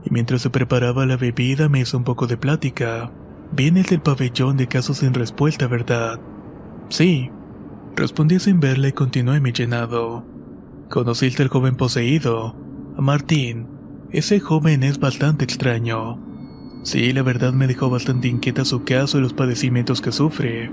y 0.05 0.11
mientras 0.11 0.42
se 0.42 0.51
preparaba 0.51 1.07
la 1.07 1.16
bebida 1.16 1.68
me 1.68 1.81
hizo 1.81 1.97
un 1.97 2.05
poco 2.05 2.27
de 2.27 2.37
plática. 2.37 3.12
Vienes 3.53 3.87
del 3.87 4.01
pabellón 4.01 4.57
de 4.57 4.66
casos 4.66 4.99
sin 4.99 5.14
respuesta, 5.14 5.66
¿verdad? 5.68 6.21
Sí. 6.88 7.31
Respondí 7.97 8.38
sin 8.38 8.61
verla 8.61 8.88
y 8.88 8.92
continué 8.92 9.40
mi 9.40 9.53
llenado. 9.53 10.25
¿Conociste 10.90 11.42
al 11.42 11.49
joven 11.49 11.77
poseído? 11.77 12.55
A 12.97 13.01
Martín. 13.01 13.66
Ese 14.11 14.40
joven 14.40 14.83
es 14.83 14.99
bastante 14.99 15.44
extraño. 15.44 16.28
Sí, 16.83 17.12
la 17.12 17.23
verdad 17.23 17.53
me 17.53 17.67
dejó 17.67 17.91
bastante 17.91 18.29
inquieta 18.29 18.64
su 18.64 18.85
caso 18.85 19.19
y 19.19 19.21
los 19.21 19.35
padecimientos 19.35 20.01
que 20.01 20.12
sufre. 20.12 20.71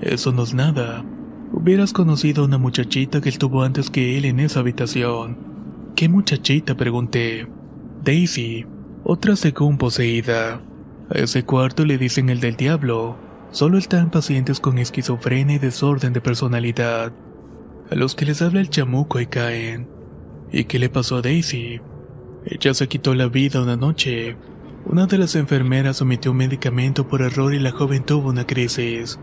Eso 0.00 0.32
no 0.32 0.44
es 0.44 0.54
nada. 0.54 1.04
Hubieras 1.52 1.92
conocido 1.92 2.42
a 2.42 2.46
una 2.46 2.58
muchachita 2.58 3.20
que 3.20 3.28
estuvo 3.28 3.62
antes 3.62 3.90
que 3.90 4.16
él 4.16 4.24
en 4.24 4.40
esa 4.40 4.60
habitación. 4.60 5.38
¿Qué 5.96 6.08
muchachita? 6.08 6.76
pregunté. 6.76 7.48
Daisy, 8.04 8.66
otra 9.04 9.34
según 9.34 9.78
poseída. 9.78 10.60
A 11.10 11.18
ese 11.18 11.44
cuarto 11.44 11.84
le 11.84 11.98
dicen 11.98 12.28
el 12.28 12.40
del 12.40 12.56
diablo. 12.56 13.16
Solo 13.50 13.78
están 13.78 14.10
pacientes 14.10 14.60
con 14.60 14.78
esquizofrenia 14.78 15.56
y 15.56 15.58
desorden 15.58 16.12
de 16.12 16.20
personalidad. 16.20 17.12
A 17.90 17.94
los 17.94 18.14
que 18.14 18.26
les 18.26 18.42
habla 18.42 18.60
el 18.60 18.68
chamuco 18.68 19.18
y 19.18 19.26
caen. 19.26 19.88
¿Y 20.52 20.64
qué 20.64 20.78
le 20.78 20.90
pasó 20.90 21.16
a 21.16 21.22
Daisy? 21.22 21.80
Ella 22.44 22.74
se 22.74 22.88
quitó 22.88 23.14
la 23.14 23.28
vida 23.28 23.62
una 23.62 23.76
noche. 23.76 24.36
Una 24.84 25.06
de 25.06 25.18
las 25.18 25.34
enfermeras 25.34 26.00
omitió 26.00 26.30
un 26.30 26.38
medicamento 26.38 27.06
por 27.08 27.22
error 27.22 27.52
y 27.52 27.58
la 27.58 27.72
joven 27.72 28.04
tuvo 28.04 28.30
una 28.30 28.46
crisis. 28.46 29.18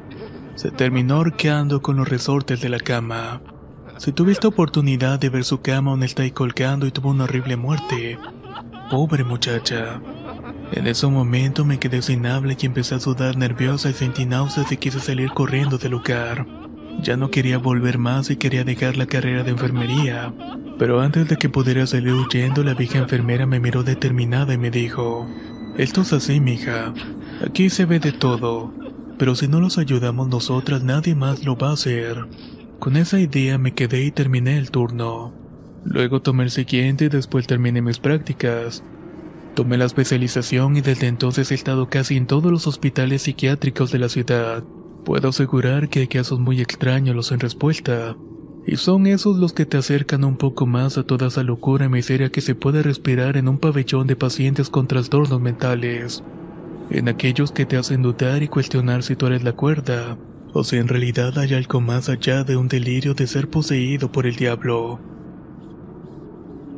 Se 0.56 0.72
terminó 0.72 1.20
horqueando 1.20 1.82
con 1.82 1.98
los 1.98 2.08
resortes 2.08 2.62
de 2.62 2.70
la 2.70 2.80
cama. 2.80 3.42
Si 3.98 4.12
tuviste 4.12 4.48
oportunidad 4.48 5.20
de 5.20 5.30
ver 5.30 5.44
su 5.44 5.62
cama 5.62 5.92
aún 5.92 6.04
está 6.04 6.24
ahí 6.24 6.32
colgando 6.32 6.86
y 6.86 6.92
tuvo 6.92 7.10
una 7.10 7.24
horrible 7.24 7.56
muerte. 7.56 8.20
Pobre 8.92 9.24
muchacha. 9.24 10.02
En 10.72 10.88
ese 10.88 11.08
momento 11.08 11.66
me 11.66 11.80
quedé 11.80 12.02
sin 12.02 12.26
habla 12.26 12.56
y 12.60 12.66
empecé 12.66 12.96
a 12.96 13.00
sudar 13.00 13.38
nerviosa 13.38 13.90
y 13.90 13.94
sentí 13.94 14.26
náuseas 14.26 14.72
y 14.72 14.78
quise 14.78 15.00
salir 15.00 15.32
corriendo 15.32 15.78
del 15.78 15.92
lugar. 15.92 16.46
Ya 17.02 17.18
no 17.18 17.30
quería 17.30 17.58
volver 17.58 17.98
más 17.98 18.30
y 18.30 18.36
quería 18.36 18.64
dejar 18.64 18.98
la 18.98 19.06
carrera 19.06 19.44
de 19.44 19.52
enfermería. 19.52 20.34
Pero 20.78 21.00
antes 21.00 21.28
de 21.30 21.38
que 21.38 21.50
pudiera 21.50 21.88
salir 21.88 22.14
huyendo, 22.14 22.64
la 22.64 22.74
vieja 22.74 23.00
enfermera 23.00 23.46
me 23.46 23.60
miró 23.60 23.84
determinada 23.84 24.54
y 24.54 24.58
me 24.58 24.72
dijo, 24.72 25.28
Esto 25.78 26.02
es 26.02 26.14
así, 26.14 26.40
mija. 26.40 26.94
Aquí 27.46 27.70
se 27.70 27.86
ve 27.86 28.00
de 28.00 28.12
todo. 28.12 28.74
Pero 29.18 29.36
si 29.36 29.48
no 29.48 29.62
los 29.62 29.78
ayudamos 29.78 30.28
nosotras, 30.28 30.84
nadie 30.84 31.16
más 31.16 31.46
lo 31.46 31.56
va 31.56 31.70
a 31.70 31.74
hacer. 31.74 32.28
Con 32.80 32.98
esa 32.98 33.20
idea 33.20 33.58
me 33.58 33.74
quedé 33.74 34.04
y 34.04 34.12
terminé 34.12 34.58
el 34.58 34.72
turno. 34.72 35.34
Luego 35.86 36.22
tomé 36.22 36.44
el 36.44 36.52
siguiente 36.52 37.06
y 37.06 37.10
después 37.10 37.48
terminé 37.48 37.82
mis 37.82 38.00
prácticas. 38.00 38.84
Tomé 39.56 39.78
la 39.78 39.86
especialización 39.86 40.76
y 40.76 40.82
desde 40.82 41.08
entonces 41.08 41.52
he 41.52 41.56
estado 41.56 41.90
casi 41.90 42.18
en 42.18 42.28
todos 42.28 42.52
los 42.52 42.68
hospitales 42.68 43.22
psiquiátricos 43.22 43.92
de 43.94 44.00
la 44.00 44.10
ciudad. 44.10 44.64
Puedo 45.06 45.30
asegurar 45.30 45.88
que 45.88 46.00
hay 46.00 46.08
casos 46.08 46.40
muy 46.40 46.60
extraños 46.60 47.32
en 47.32 47.40
respuesta. 47.40 48.18
Y 48.68 48.78
son 48.78 49.06
esos 49.06 49.38
los 49.38 49.54
que 49.54 49.66
te 49.66 49.78
acercan 49.78 50.24
un 50.24 50.38
poco 50.38 50.66
más 50.66 50.98
a 50.98 51.04
toda 51.04 51.28
esa 51.28 51.44
locura 51.44 51.86
y 51.86 51.90
miseria 51.90 52.30
que 52.30 52.42
se 52.42 52.56
puede 52.56 52.82
respirar 52.82 53.38
en 53.38 53.48
un 53.48 53.60
pabellón 53.60 54.08
de 54.08 54.16
pacientes 54.16 54.70
con 54.70 54.88
trastornos 54.88 55.40
mentales. 55.40 56.24
En 56.90 57.08
aquellos 57.08 57.52
que 57.52 57.66
te 57.66 57.78
hacen 57.78 58.02
dudar 58.02 58.42
y 58.42 58.48
cuestionar 58.48 59.04
si 59.04 59.16
tú 59.16 59.28
eres 59.28 59.44
la 59.44 59.54
cuerda, 59.54 60.18
o 60.54 60.64
si 60.64 60.78
en 60.78 60.88
realidad 60.88 61.38
hay 61.38 61.54
algo 61.54 61.82
más 61.82 62.10
allá 62.10 62.44
de 62.44 62.58
un 62.58 62.68
delirio 62.68 63.14
de 63.14 63.28
ser 63.28 63.50
poseído 63.50 64.12
por 64.12 64.26
el 64.26 64.36
diablo. 64.36 65.00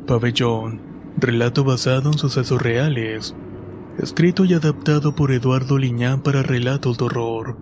Pabellón. 0.06 0.80
Relato 1.16 1.64
basado 1.64 2.10
en 2.12 2.18
sucesos 2.18 2.62
reales. 2.62 3.34
Escrito 3.98 4.44
y 4.44 4.54
adaptado 4.54 5.14
por 5.14 5.32
Eduardo 5.32 5.78
Liñán 5.78 6.22
para 6.22 6.42
relatos 6.42 6.98
de 6.98 7.04
horror. 7.04 7.56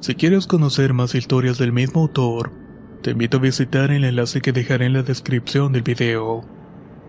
Si 0.00 0.14
quieres 0.14 0.46
conocer 0.46 0.92
más 0.92 1.14
historias 1.14 1.58
del 1.58 1.72
mismo 1.72 2.02
autor, 2.02 2.59
te 3.02 3.12
invito 3.12 3.38
a 3.38 3.40
visitar 3.40 3.90
el 3.90 4.04
enlace 4.04 4.40
que 4.40 4.52
dejaré 4.52 4.86
en 4.86 4.92
la 4.92 5.02
descripción 5.02 5.72
del 5.72 5.82
video. 5.82 6.44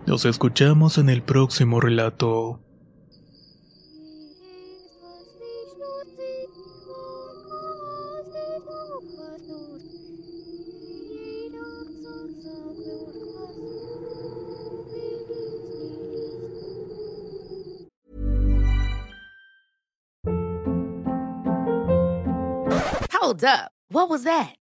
Nos 0.06 0.24
escuchamos 0.24 0.96
en 0.98 1.10
el 1.10 1.22
próximo 1.22 1.80
relato. 1.80 2.60
Hold 23.10 23.44
up. 23.44 23.70
What 23.88 24.08
was 24.08 24.24
that? 24.24 24.56